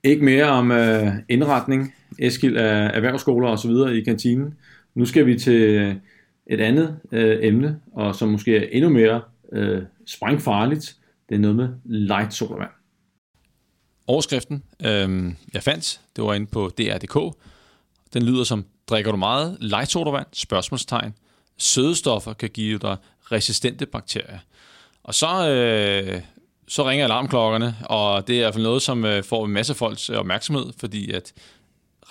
[0.04, 3.70] Ikke mere om øh, indretning, Eskild af erhvervsskoler osv.
[3.70, 4.54] i kantinen.
[4.94, 5.94] Nu skal vi til øh,
[6.46, 9.20] et andet øh, emne, og som måske er endnu mere
[9.52, 10.96] øh, sprængfarligt.
[11.28, 12.70] Det er noget med light sodavand.
[14.08, 17.36] Overskriften, øh, jeg fandt, det var inde på DR.dk.
[18.12, 20.26] Den lyder som, drikker du meget light sodavand?
[20.32, 21.14] Spørgsmålstegn.
[21.56, 22.96] Sødestoffer kan give dig
[23.32, 24.38] resistente bakterier.
[25.02, 26.22] Og så, øh,
[26.68, 29.74] så ringer alarmklokkerne, og det er i hvert fald noget, som øh, får en masse
[29.74, 31.32] folks opmærksomhed, fordi at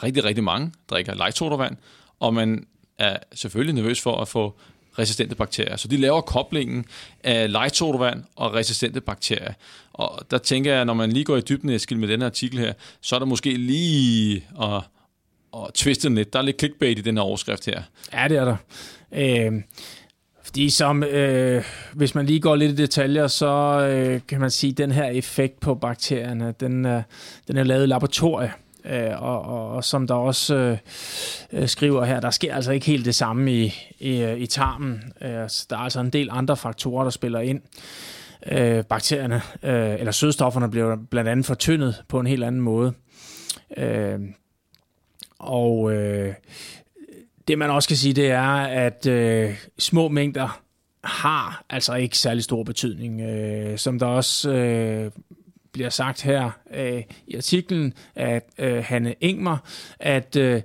[0.04, 1.78] rigtig, rigtig mange drikker light sodavand,
[2.20, 2.68] og man
[2.98, 4.60] er selvfølgelig nervøs for at få
[5.00, 5.76] resistente bakterier.
[5.76, 6.86] Så de laver koblingen
[7.24, 9.54] af light og resistente bakterier.
[9.94, 12.60] Og der tænker jeg, når man lige går i dybden, Eskild, med den her artikel
[12.60, 14.82] her, så er der måske lige at,
[15.54, 16.34] at twiste lidt.
[16.34, 17.82] Der er lidt clickbait i den her overskrift her.
[18.14, 18.56] Ja, det er der.
[19.12, 19.62] Øh,
[20.44, 23.48] fordi som, øh, hvis man lige går lidt i detaljer, så
[23.92, 27.02] øh, kan man sige, at den her effekt på bakterierne, den, øh,
[27.48, 28.52] den er lavet i laboratoriet.
[28.90, 30.78] Øh, og, og, og som der også øh,
[31.54, 35.14] øh, skriver her, der sker altså ikke helt det samme i, i, øh, i tarmen.
[35.22, 37.62] Øh, altså, der er altså en del andre faktorer, der spiller ind.
[38.52, 42.94] Øh, bakterierne, øh, eller sødstofferne, bliver blandt andet fortyndet på en helt anden måde.
[43.78, 44.20] Øh,
[45.40, 46.34] og øh,
[47.48, 50.62] det man også kan sige, det er, at øh, små mængder
[51.04, 53.22] har altså ikke særlig stor betydning.
[53.22, 55.12] Øh, som der også øh,
[55.78, 59.58] bliver sagt her øh, i artiklen af øh, Hanne Ingmer,
[60.00, 60.62] at øh,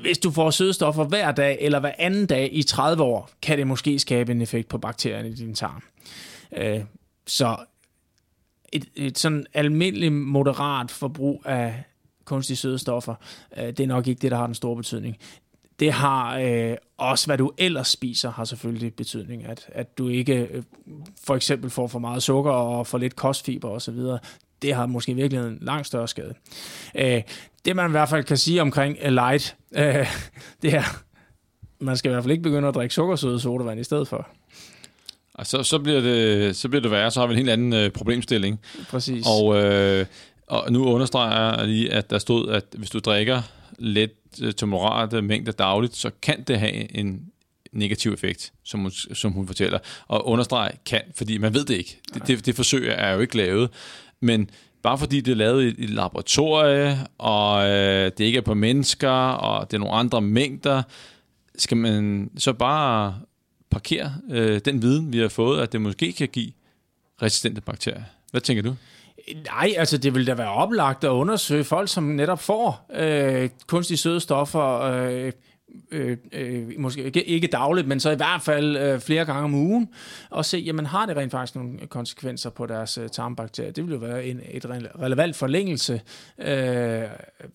[0.00, 3.66] hvis du får sødestoffer hver dag eller hver anden dag i 30 år, kan det
[3.66, 5.82] måske skabe en effekt på bakterierne i din tarm.
[6.56, 6.80] Øh,
[7.26, 7.56] så
[8.72, 11.82] et, et sådan almindeligt moderat forbrug af
[12.24, 13.14] kunstige sødestoffer,
[13.56, 15.16] øh, det er nok ikke det, der har den store betydning
[15.80, 19.46] det har øh, også, hvad du ellers spiser, har selvfølgelig betydning.
[19.46, 20.62] At, at du ikke øh,
[21.24, 23.98] for eksempel får for meget sukker og for lidt kostfiber osv.
[24.62, 26.34] det har måske virkelig en langt større skade.
[26.94, 27.22] Øh,
[27.64, 30.06] det man i hvert fald kan sige omkring light, øh,
[30.62, 31.02] det er,
[31.80, 34.28] man skal i hvert fald ikke begynde at drikke sukkersøde sodavand i stedet for.
[35.34, 37.72] Og så, så, bliver det, så bliver det værre, så har vi en helt anden
[37.72, 38.60] øh, problemstilling.
[38.90, 39.26] Præcis.
[39.26, 40.06] Og, øh,
[40.46, 43.42] og nu understreger jeg lige, at der stod, at hvis du drikker
[43.78, 44.12] let
[44.42, 47.26] øh, til moderate mængder dagligt, så kan det have en
[47.72, 49.78] negativ effekt, som hun, som hun fortæller.
[50.08, 52.00] Og understreg kan, fordi man ved det ikke.
[52.14, 53.70] Det, det, det forsøg er jo ikke lavet.
[54.20, 54.50] Men
[54.82, 59.10] bare fordi det er lavet i et laboratorie, og øh, det ikke er på mennesker,
[59.30, 60.82] og det er nogle andre mængder,
[61.56, 63.20] skal man så bare
[63.70, 66.52] parkere øh, den viden, vi har fået, at det måske kan give
[67.22, 68.02] resistente bakterier.
[68.30, 68.74] Hvad tænker du?
[69.44, 73.98] Nej, altså det vil da være oplagt at undersøge folk, som netop får øh, kunstige
[73.98, 75.32] søde stoffer, øh,
[75.90, 79.54] øh, øh, måske ikke, ikke dagligt, men så i hvert fald øh, flere gange om
[79.54, 79.88] ugen,
[80.30, 83.72] og se, jamen har det rent faktisk nogle konsekvenser på deres øh, tarmbakterier.
[83.72, 84.66] Det vil jo være en et
[85.00, 86.00] relevant forlængelse,
[86.38, 87.02] øh,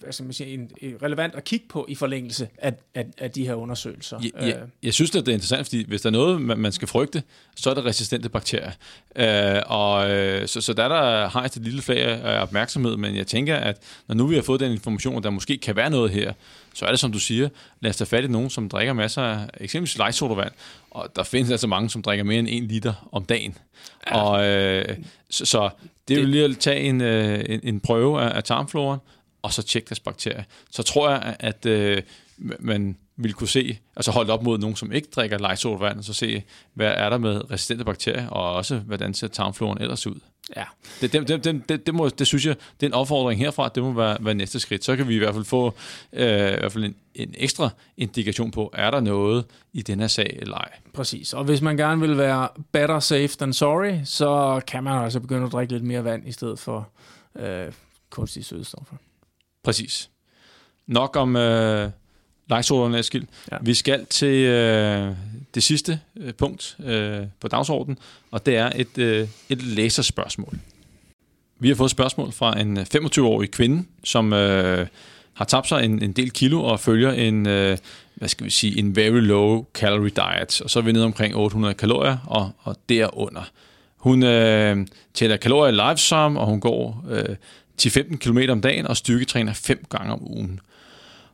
[0.05, 0.71] altså man siger, en,
[1.01, 4.19] relevant at kigge på i forlængelse af, af, af de her undersøgelser.
[4.24, 6.88] Jeg, jeg, jeg synes, at det er interessant, fordi hvis der er noget, man skal
[6.88, 7.24] frygte,
[7.55, 8.71] så er det resistente bakterier.
[9.15, 13.28] Øh, og, øh, så, så der, der har et lille flag af opmærksomhed, men jeg
[13.28, 16.34] tænker, at når nu vi har fået den information, der måske kan være noget her,
[16.74, 17.49] så er det som du siger,
[17.80, 20.51] lad os tage fat i nogen, som drikker masser af eksempelvis light sodavand,
[20.91, 23.57] og der findes altså mange, som drikker mere end en liter om dagen.
[24.07, 24.17] Ja.
[24.17, 24.97] Og, øh,
[25.30, 25.69] så, så
[26.07, 28.99] det vil lige at tage en, øh, en, en prøve af, af tarmfloren,
[29.41, 30.43] og så tjekke deres bakterier.
[30.71, 32.01] Så tror jeg, at øh,
[32.59, 36.03] man vil kunne se, altså holde op mod nogen, som ikke drikker light sodavand, og
[36.03, 36.43] så se,
[36.74, 40.20] hvad er der med resistente bakterier, og også, hvordan ser tarmfloren ellers ud.
[40.55, 40.64] Ja.
[41.01, 43.84] Det, det, det, det, det, må, det synes jeg, det er en opfordring herfra, det
[43.84, 44.84] må være, være næste skridt.
[44.84, 45.74] Så kan vi i hvert fald få
[46.14, 50.07] øh, i hvert fald en, en ekstra indikation på, er der noget i den her
[50.07, 50.70] sag eller ej.
[50.93, 55.20] Præcis, og hvis man gerne vil være better safe than sorry, så kan man altså
[55.20, 56.89] begynde at drikke lidt mere vand i stedet for
[57.36, 57.72] øh,
[58.09, 58.95] kunstige sødestoffer.
[59.64, 60.09] Præcis.
[60.88, 61.89] Nok om øh,
[62.49, 63.25] lejesoderne, Eskild.
[63.51, 63.57] Ja.
[63.61, 65.11] Vi skal til øh,
[65.55, 67.97] det sidste øh, punkt øh, på dagsordenen,
[68.31, 70.57] og det er et, øh, et læserspørgsmål.
[71.59, 74.87] Vi har fået et spørgsmål fra en 25-årig kvinde, som øh,
[75.33, 77.77] har tabt sig en, en del kilo og følger en, øh,
[78.15, 80.61] hvad skal vi sige, en very low calorie diet.
[80.61, 83.49] Og så er vi nede omkring 800 kalorier og, og derunder.
[83.97, 87.35] Hun øh, tæller kalorier live som, og hun går øh,
[87.81, 90.59] 10-15 km om dagen og styrketræner fem gange om ugen.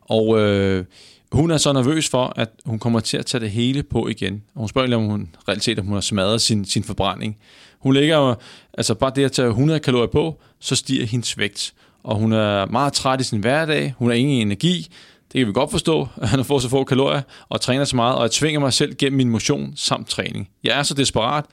[0.09, 0.85] Og øh,
[1.31, 4.43] hun er så nervøs for, at hun kommer til at tage det hele på igen.
[4.55, 7.37] Og hun spørger, om hun realitet, om hun har smadret sin, sin forbrænding.
[7.79, 8.35] Hun ligger
[8.73, 11.73] altså bare det at tage 100 kalorier på, så stiger hendes vægt.
[12.03, 14.89] Og hun er meget træt i sin hverdag, hun har ingen energi,
[15.33, 18.15] det kan vi godt forstå, at han får så få kalorier, og træner så meget,
[18.15, 20.49] og jeg tvinger mig selv gennem min motion samt træning.
[20.63, 21.45] Jeg er så desperat,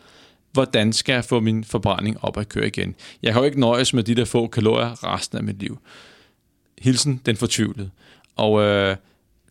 [0.52, 2.94] hvordan skal jeg få min forbrænding op at køre igen?
[3.22, 5.78] Jeg kan jo ikke nøjes med de der få kalorier resten af mit liv.
[6.78, 7.90] Hilsen, den fortvivlede.
[8.36, 8.96] Og øh,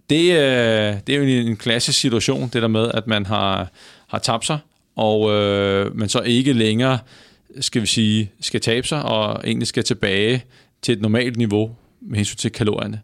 [0.10, 3.72] det, øh, det er jo en, en klassisk situation, det der med, at man har,
[4.08, 4.60] har tabt sig,
[4.96, 7.00] og øh, man så ikke længere,
[7.60, 10.44] skal vi sige, skal tabe sig, og egentlig skal tilbage
[10.82, 13.02] til et normalt niveau med hensyn til kalorierne.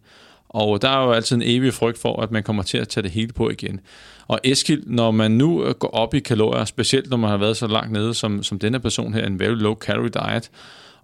[0.50, 3.04] Og der er jo altid en evig frygt for, at man kommer til at tage
[3.04, 3.80] det hele på igen.
[4.28, 7.58] Og Eskild, når man nu øh, går op i kalorier, specielt når man har været
[7.58, 10.52] så langt nede som, som denne person her, en very low calorie diet,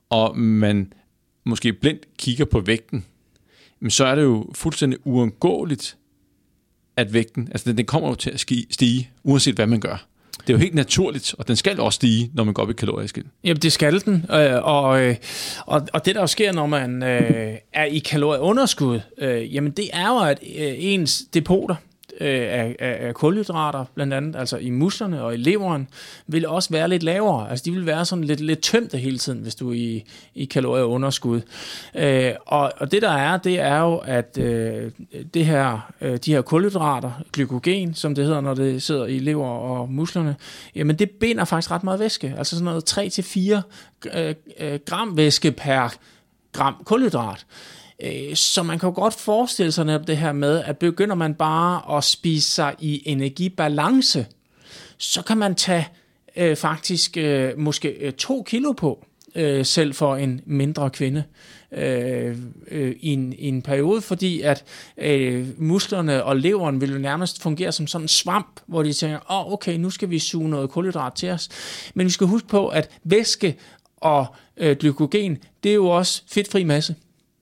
[0.10, 0.94] og man
[1.44, 3.06] måske blindt kigger på vægten,
[3.90, 5.98] så er det jo fuldstændig uundgåeligt,
[6.98, 10.08] at vægten, altså den, den kommer jo til at stige, uanset hvad man gør.
[10.48, 12.74] Det er jo helt naturligt, og den skal også stige, når man går op i
[12.74, 13.26] kalorieskild.
[13.44, 14.26] Jamen, det skal den.
[14.32, 15.16] Øh, og, øh,
[15.66, 20.08] og, og det, der sker, når man øh, er i kalorieunderskud, øh, jamen det er
[20.08, 21.76] jo, at øh, ens depoter,
[22.22, 25.88] øh, af, af, af kulhydrater, blandt andet, altså i musklerne og i leveren,
[26.28, 27.50] vil også være lidt lavere.
[27.50, 30.04] Altså de vil være sådan lidt, lidt tømte hele tiden, hvis du er i,
[30.36, 31.42] i kalorieunderskud.
[31.96, 34.92] Øh, og, og det der er, det er jo, at øh,
[35.34, 39.48] det her, øh, de her kulhydrater, glykogen, som det hedder, når det sidder i lever
[39.48, 40.36] og musklerne,
[40.76, 42.34] jamen det binder faktisk ret meget væske.
[42.38, 43.62] Altså sådan noget
[44.10, 45.90] 3-4 øh, øh, gram væske per
[46.54, 47.46] gram kulhydrat.
[48.04, 51.34] Øh, så man kan jo godt forestille sig netop det her med, at begynder man
[51.34, 54.26] bare at spise sig i energibalance,
[54.98, 55.88] så kan man tage
[56.36, 61.24] øh, faktisk øh, måske øh, to kilo på, øh, selv for en mindre kvinde
[61.72, 62.38] øh,
[62.68, 64.64] øh, i, en, i en periode, fordi at
[64.98, 69.18] øh, musklerne og leveren vil jo nærmest fungere som sådan en svamp, hvor de tænker,
[69.18, 71.50] åh oh, okay, nu skal vi suge noget kulhydrat til os.
[71.94, 73.56] Men vi skal huske på, at væske
[73.98, 74.26] og
[74.58, 76.96] øh, glykogen, det er jo også fedtfri masse.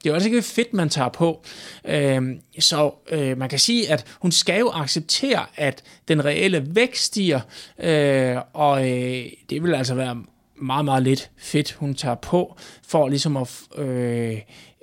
[0.05, 1.43] Det er jo altså ikke fedt, man tager på.
[1.85, 2.21] Øh,
[2.59, 7.39] så øh, man kan sige, at hun skal jo acceptere, at den reelle vækst stiger,
[7.79, 10.23] øh, og øh, det vil altså være
[10.61, 14.37] meget, meget lidt fedt, hun tager på, for ligesom at, øh,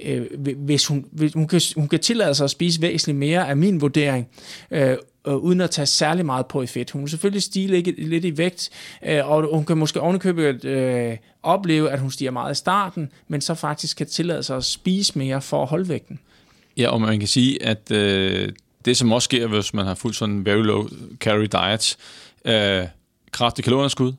[0.05, 3.57] øh, hvis, hun, hvis hun, kan, hun kan tillade sig at spise væsentligt mere af
[3.57, 4.29] min vurdering,
[4.71, 4.97] øh,
[5.27, 6.91] øh, uden at tage særlig meget på i fedt.
[6.91, 8.71] Hun vil selvfølgelig stige lidt, lidt i vægt,
[9.07, 13.41] øh, og hun kan måske ovenikøbet øh, opleve, at hun stiger meget i starten, men
[13.41, 16.19] så faktisk kan tillade sig at spise mere for at holde vægten.
[16.77, 18.53] Ja, og man kan sige, at øh,
[18.85, 21.97] det som også sker, hvis man har fuldt sådan en very low calorie diet,
[22.45, 22.87] øh,
[23.33, 24.13] kraftig kalorieunderskud,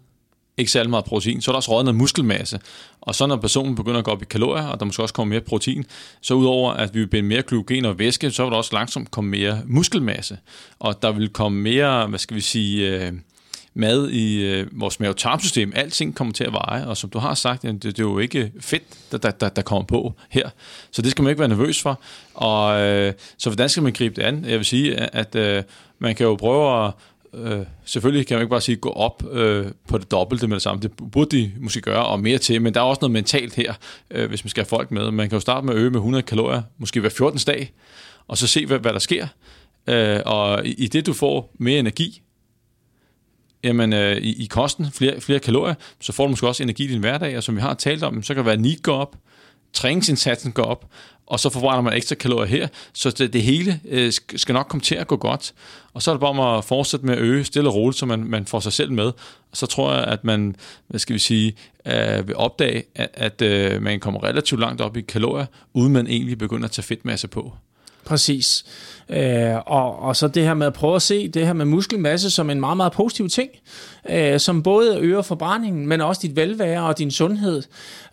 [0.57, 2.59] ikke særlig meget protein, så er der også røget noget muskelmasse.
[3.01, 5.29] Og så når personen begynder at gå op i kalorier, og der måske også kommer
[5.29, 5.85] mere protein,
[6.21, 9.11] så udover at vi vil binde mere glykogen og væske, så vil der også langsomt
[9.11, 10.37] komme mere muskelmasse.
[10.79, 13.13] Og der vil komme mere, hvad skal vi sige, øh,
[13.73, 15.71] mad i øh, vores mavetarmsystem.
[15.75, 18.51] Alting kommer til at veje, og som du har sagt, det, det er jo ikke
[18.59, 20.49] fedt, der, der, der, der kommer på her.
[20.91, 22.01] Så det skal man ikke være nervøs for.
[22.33, 24.45] Og øh, så hvordan skal man gribe det an?
[24.45, 25.63] Jeg vil sige, at, øh,
[25.99, 26.93] man kan jo prøve at
[27.33, 30.61] Øh, selvfølgelig kan man ikke bare sige, gå op øh, på det dobbelte med det
[30.61, 30.81] samme.
[30.81, 33.73] Det burde de måske gøre, og mere til, men der er også noget mentalt her,
[34.11, 35.11] øh, hvis man skal have folk med.
[35.11, 37.39] Man kan jo starte med at øge med 100 kalorier, måske hver 14.
[37.47, 37.71] dag,
[38.27, 39.27] og så se, hvad, hvad der sker.
[39.87, 42.21] Øh, og i, i det, du får mere energi,
[43.63, 46.87] jamen, øh, i, i kosten, flere, flere kalorier, så får du måske også energi i
[46.87, 48.95] din hverdag, og som vi har talt om, så kan det være, at NEAT går
[48.97, 49.15] op,
[49.73, 50.85] træningsindsatsen går op,
[51.27, 54.81] og så forbrænder man ekstra kalorier her, så det, det hele øh, skal nok komme
[54.81, 55.53] til at gå godt.
[55.93, 58.05] Og så er det bare om at fortsætte med at øge stille og roligt, så
[58.05, 59.05] man, man får sig selv med.
[59.51, 60.55] Og så tror jeg, at man,
[60.87, 61.55] hvad skal vi sige,
[61.85, 66.07] øh, vil opdage, at, at øh, man kommer relativt langt op i kalorier, uden man
[66.07, 67.53] egentlig begynder at tage fedtmasse på.
[68.05, 68.65] Præcis.
[69.09, 72.29] Øh, og, og så det her med at prøve at se det her med muskelmasse
[72.29, 73.49] som en meget, meget positiv ting,
[74.09, 77.63] øh, som både øger forbrændingen, men også dit velvære og din sundhed.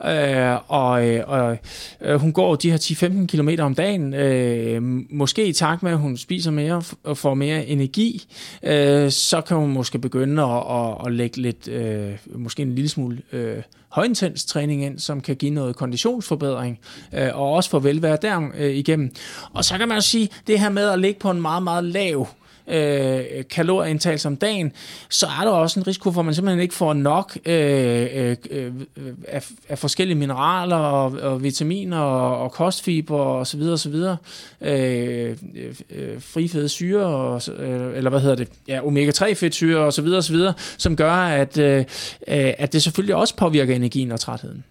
[0.05, 1.59] Øh, og øh, og
[2.01, 5.99] øh, hun går de her 10-15 km om dagen, øh, måske i takt med, at
[5.99, 8.26] hun spiser mere og får mere energi,
[8.62, 12.88] øh, så kan hun måske begynde at, at, at lægge lidt, øh, måske en lille
[12.88, 13.57] smule øh,
[13.91, 16.78] højintens træning ind, som kan give noget konditionsforbedring,
[17.14, 19.14] øh, og også få velvære der øh, igennem.
[19.53, 21.84] Og så kan man jo sige, det her med at ligge på en meget, meget
[21.84, 22.28] lav
[22.71, 24.73] øh, kalorieindtag om dagen,
[25.09, 28.37] så er der også en risiko for, at man simpelthen ikke får nok øh, øh,
[28.51, 28.73] øh,
[29.29, 33.89] af, af forskellige mineraler og, og vitaminer og, og kostfiber og så videre og så
[33.89, 34.16] videre.
[34.61, 35.37] Øh,
[35.91, 40.18] øh, frifede syre, og, øh, eller hvad hedder det, ja, omega-3 fedtsyre og så videre
[40.18, 41.85] og så videre, som gør, at, øh, øh
[42.59, 44.64] at det selvfølgelig også påvirker energien og trætheden.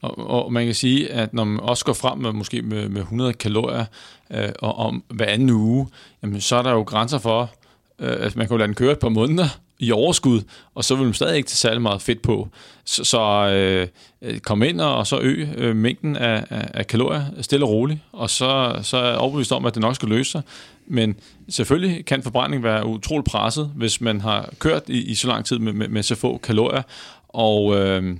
[0.00, 3.00] Og, og man kan sige, at når man også går frem med måske med, med
[3.00, 3.84] 100 kalorier
[4.30, 5.88] øh, og om hver anden uge,
[6.22, 7.50] jamen, så er der jo grænser for,
[7.98, 10.42] øh, at man kan jo lade den køre et par måneder i overskud,
[10.74, 12.48] og så vil man stadig ikke tage særlig meget fedt på.
[12.84, 13.88] Så, så øh,
[14.22, 18.00] øh kom ind og så øg øh, mængden af, af, af kalorier stille og roligt,
[18.12, 20.42] og så, så er jeg overbevist om, at det nok skal løse sig.
[20.86, 21.16] Men
[21.48, 25.58] selvfølgelig kan forbrænding være utrolig presset, hvis man har kørt i, i så lang tid
[25.58, 26.82] med, med, med så få kalorier,
[27.28, 27.76] og...
[27.76, 28.16] Øh,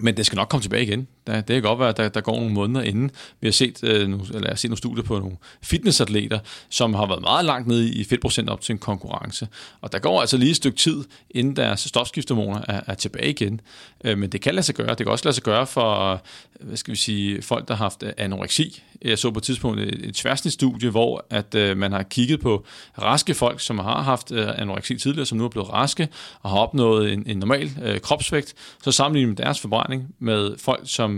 [0.00, 1.08] men det skal nok komme tilbage igen.
[1.26, 3.10] Det kan godt være, at der, der går nogle måneder inden.
[3.40, 6.94] Vi har set, øh, nu, eller jeg har set nogle studier på nogle fitnessatleter, som
[6.94, 9.48] har været meget langt nede i fedtprocent op til en konkurrence.
[9.80, 13.60] Og der går altså lige et stykke tid, inden deres stofskiftehormoner er, er tilbage igen.
[14.04, 14.88] Øh, men det kan lade sig gøre.
[14.88, 16.22] Det kan også lade sig gøre for
[16.60, 18.82] hvad skal vi sige, folk, der har haft øh, anoreksi.
[19.02, 22.64] Jeg så på et tidspunkt et, et tværsnitsstudie, hvor at, øh, man har kigget på
[23.02, 26.08] raske folk, som har haft øh, anoreksi tidligere, som nu er blevet raske
[26.42, 28.54] og har opnået en, en normal øh, kropsvægt.
[28.82, 31.13] Så sammenlignet med deres forbrænding med folk, som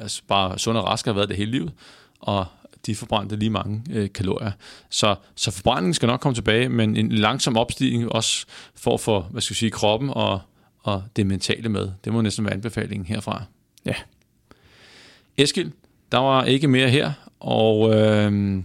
[0.00, 1.72] altså bare sund og raske har været det hele livet,
[2.20, 2.46] og
[2.86, 4.52] de forbrændte lige mange øh, kalorier.
[4.90, 9.20] Så, så forbrændingen skal nok komme tilbage, men en langsom opstigning også for at få,
[9.20, 10.40] hvad skal vi sige, kroppen og,
[10.78, 11.90] og det mentale med.
[12.04, 13.44] Det må næsten være anbefalingen herfra.
[13.84, 13.94] Ja.
[15.36, 15.72] Eskil,
[16.12, 18.62] der var ikke mere her, og øh,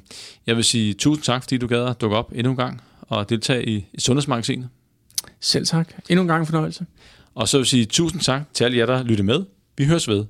[0.48, 3.30] jeg vil sige tusind tak, fordi du gad at dukke op endnu en gang og
[3.30, 4.70] deltage i, i Sundhedsmagasinet.
[5.40, 5.94] Selv tak.
[6.10, 6.86] Endnu en gang fornøjelse.
[7.36, 9.46] Og så vil jeg sige tusind tak til alle jer, der lytter med.
[9.78, 10.26] Vi høres ved.